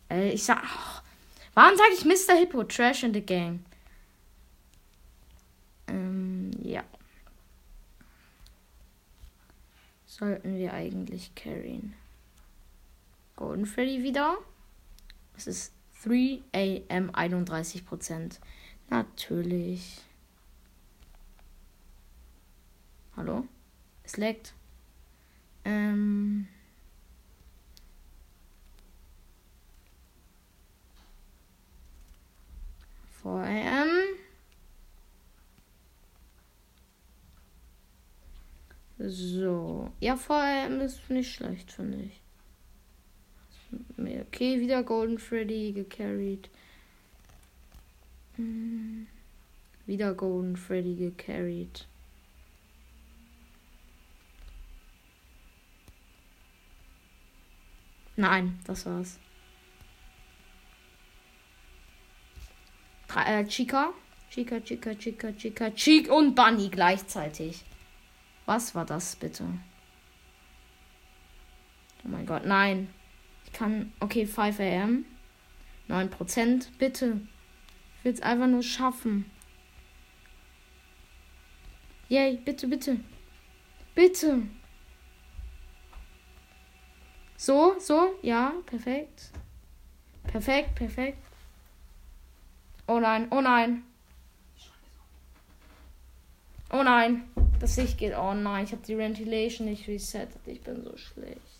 Ey, 0.08 0.30
ich 0.30 0.44
sag. 0.44 0.62
Oh, 0.62 1.00
warum 1.54 1.76
sage 1.76 1.90
ich 1.96 2.04
Mr. 2.04 2.34
Hippo? 2.34 2.64
Trash 2.64 3.04
in 3.04 3.14
the 3.14 3.20
Gang. 3.20 3.64
Ähm, 5.86 6.50
ja. 6.62 6.84
Sollten 10.06 10.56
wir 10.56 10.72
eigentlich 10.72 11.34
carryen. 11.34 11.94
Golden 13.36 13.66
Freddy 13.66 14.02
wieder. 14.02 14.38
Es 15.36 15.46
ist 15.46 15.72
3 16.04 16.42
AM 16.52 17.10
31%. 17.10 18.38
Natürlich. 18.90 20.00
Hallo? 23.16 23.44
Es 24.04 24.16
leckt. 24.16 24.54
Ähm. 25.64 26.48
AM. 33.38 33.88
So. 38.98 39.92
Ja, 40.00 40.16
vor 40.16 40.36
AM 40.36 40.80
ist 40.80 41.08
nicht 41.08 41.32
schlecht, 41.32 41.70
finde 41.70 41.98
ich. 41.98 42.20
Okay, 43.98 44.60
wieder 44.60 44.82
Golden 44.82 45.18
Freddy 45.18 45.72
gecarried. 45.72 46.48
Hm. 48.36 49.06
Wieder 49.86 50.14
Golden 50.14 50.56
Freddy 50.56 50.94
gecarried. 50.94 51.86
Nein, 58.16 58.58
das 58.66 58.84
war's. 58.86 59.18
Äh, 63.14 63.44
Chica. 63.46 63.92
Chica, 64.30 64.60
Chica, 64.60 64.94
Chica, 64.94 65.32
Chica, 65.32 65.70
Chica 65.70 66.12
und 66.12 66.34
Bunny 66.34 66.68
gleichzeitig. 66.68 67.64
Was 68.46 68.74
war 68.74 68.84
das 68.84 69.16
bitte? 69.16 69.44
Oh 72.04 72.08
mein 72.08 72.26
Gott, 72.26 72.44
nein. 72.44 72.88
Ich 73.48 73.52
kann. 73.54 73.92
Okay, 73.98 74.26
5 74.26 74.60
am. 74.60 75.04
9%. 75.88 76.68
Bitte. 76.78 77.20
Ich 77.98 78.04
will 78.04 78.12
es 78.12 78.20
einfach 78.20 78.46
nur 78.46 78.62
schaffen. 78.62 79.24
Yay, 82.10 82.36
bitte, 82.44 82.68
bitte. 82.68 83.00
Bitte. 83.94 84.42
So, 87.36 87.74
so, 87.78 88.14
ja, 88.22 88.52
perfekt. 88.66 89.30
Perfekt, 90.24 90.74
perfekt. 90.74 91.18
Oh 92.86 93.00
nein, 93.00 93.28
oh 93.30 93.40
nein. 93.40 93.82
Oh 96.70 96.82
nein, 96.82 97.30
das 97.60 97.76
Licht 97.78 97.96
geht. 97.96 98.14
Oh 98.14 98.34
nein, 98.34 98.64
ich 98.64 98.72
habe 98.72 98.82
die 98.86 98.98
Ventilation 98.98 99.68
nicht 99.68 99.88
resettet. 99.88 100.40
Ich 100.46 100.60
bin 100.60 100.82
so 100.84 100.96
schlecht. 100.96 101.57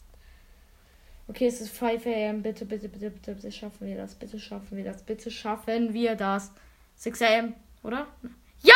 Okay, 1.29 1.47
es 1.47 1.61
ist 1.61 1.77
5 1.77 2.07
am. 2.07 2.43
Bitte, 2.43 2.65
bitte, 2.65 2.89
bitte, 2.89 3.11
bitte, 3.11 3.35
bitte 3.35 3.53
schaffen 3.53 3.87
wir 3.87 3.97
das. 3.99 4.15
Bitte 4.15 4.41
schaffen 4.41 4.79
wir 4.79 4.85
das. 4.85 5.03
Bitte 5.03 5.31
schaffen 5.31 5.93
wir 5.93 6.15
das. 6.15 6.51
6 6.97 7.23
am, 7.23 7.55
oder? 7.83 8.07
Ja, 8.63 8.75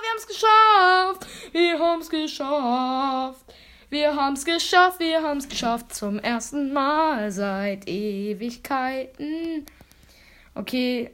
wir 0.00 0.10
haben 0.10 0.16
es 0.16 0.26
geschafft. 0.28 1.26
Wir 1.52 1.78
haben 1.78 2.00
es 2.00 2.08
geschafft. 2.08 3.54
Wir 3.90 4.14
haben 4.14 4.34
es 4.34 4.44
geschafft. 4.44 5.00
Wir 5.00 5.22
haben 5.22 5.38
es 5.38 5.48
geschafft. 5.48 5.92
Zum 5.92 6.20
ersten 6.20 6.72
Mal 6.72 7.32
seit 7.32 7.88
Ewigkeiten. 7.88 9.66
Okay. 10.54 11.10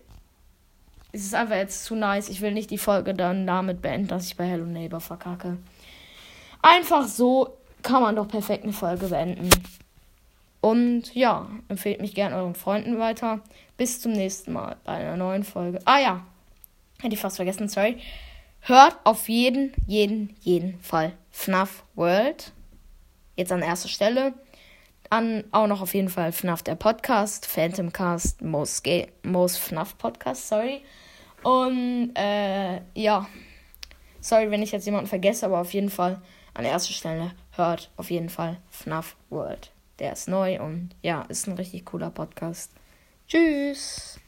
Es 1.13 1.23
ist 1.23 1.35
einfach 1.35 1.57
jetzt 1.57 1.85
zu 1.85 1.95
nice. 1.95 2.29
Ich 2.29 2.43
will 2.43 2.53
nicht 2.53 2.71
die 2.71 2.79
Folge 2.79 3.15
dann 3.15 3.47
damit 3.47 3.81
beenden, 3.81 4.09
dass 4.09 4.27
ich 4.27 4.37
bei 4.37 4.45
Hello 4.45 4.67
Neighbor 4.67 5.01
verkacke. 5.01 5.57
Einfach 6.61 7.07
so 7.07 7.57
kann 7.83 8.03
man 8.03 8.17
doch 8.17 8.29
perfekt 8.29 8.65
eine 8.65 8.73
Folge 8.73 9.07
beenden. 9.07 9.49
Und 10.65 11.15
ja, 11.15 11.47
empfehlt 11.69 12.01
mich 12.01 12.15
gerne 12.15 12.37
euren 12.37 12.55
Freunden 12.55 12.99
weiter. 12.99 13.41
Bis 13.77 14.01
zum 14.01 14.13
nächsten 14.13 14.55
Mal 14.55 14.77
bei 14.85 14.93
einer 14.93 15.19
neuen 15.19 15.45
Folge. 15.45 15.79
Ah 15.85 15.99
ja, 15.99 16.27
hätte 17.03 17.15
ich 17.15 17.21
fast 17.21 17.37
vergessen, 17.37 17.69
sorry. 17.69 17.99
Hört 18.61 18.97
auf 19.05 19.29
jeden, 19.29 19.75
jeden, 19.87 20.35
jeden 20.41 20.81
Fall 20.81 21.13
FNAF 21.33 21.85
World. 21.97 22.53
Jetzt 23.37 23.53
an 23.53 23.61
erster 23.61 23.91
Stelle. 23.91 24.33
Dann 25.11 25.45
auch 25.53 25.67
noch 25.67 25.83
auf 25.83 25.93
jeden 25.93 26.09
Fall 26.09 26.33
FNAF 26.33 26.63
der 26.63 26.77
Podcast, 26.77 27.45
Phantom 27.45 27.93
Cast, 27.93 28.41
Most, 28.41 28.89
Most 29.23 29.59
FNAF 29.59 29.99
Podcast, 29.99 30.49
sorry. 30.49 30.81
Und 31.43 32.15
äh, 32.17 32.81
ja, 32.95 33.27
sorry, 34.23 34.51
wenn 34.51 34.63
ich 34.63 34.73
jetzt 34.73 34.87
jemanden 34.87 35.09
vergesse, 35.09 35.45
aber 35.45 35.61
auf 35.61 35.75
jeden 35.75 35.91
Fall 35.91 36.23
an 36.55 36.65
erster 36.65 36.95
Stelle 36.95 37.33
hört 37.51 37.91
auf 37.99 38.11
jeden 38.11 38.31
Fall 38.31 38.57
FNAF 38.71 39.15
World. 39.29 39.74
Der 39.99 40.13
ist 40.13 40.29
neu 40.29 40.61
und 40.61 40.91
ja, 41.03 41.23
ist 41.23 41.47
ein 41.47 41.55
richtig 41.55 41.85
cooler 41.85 42.11
Podcast. 42.11 42.73
Tschüss. 43.29 44.19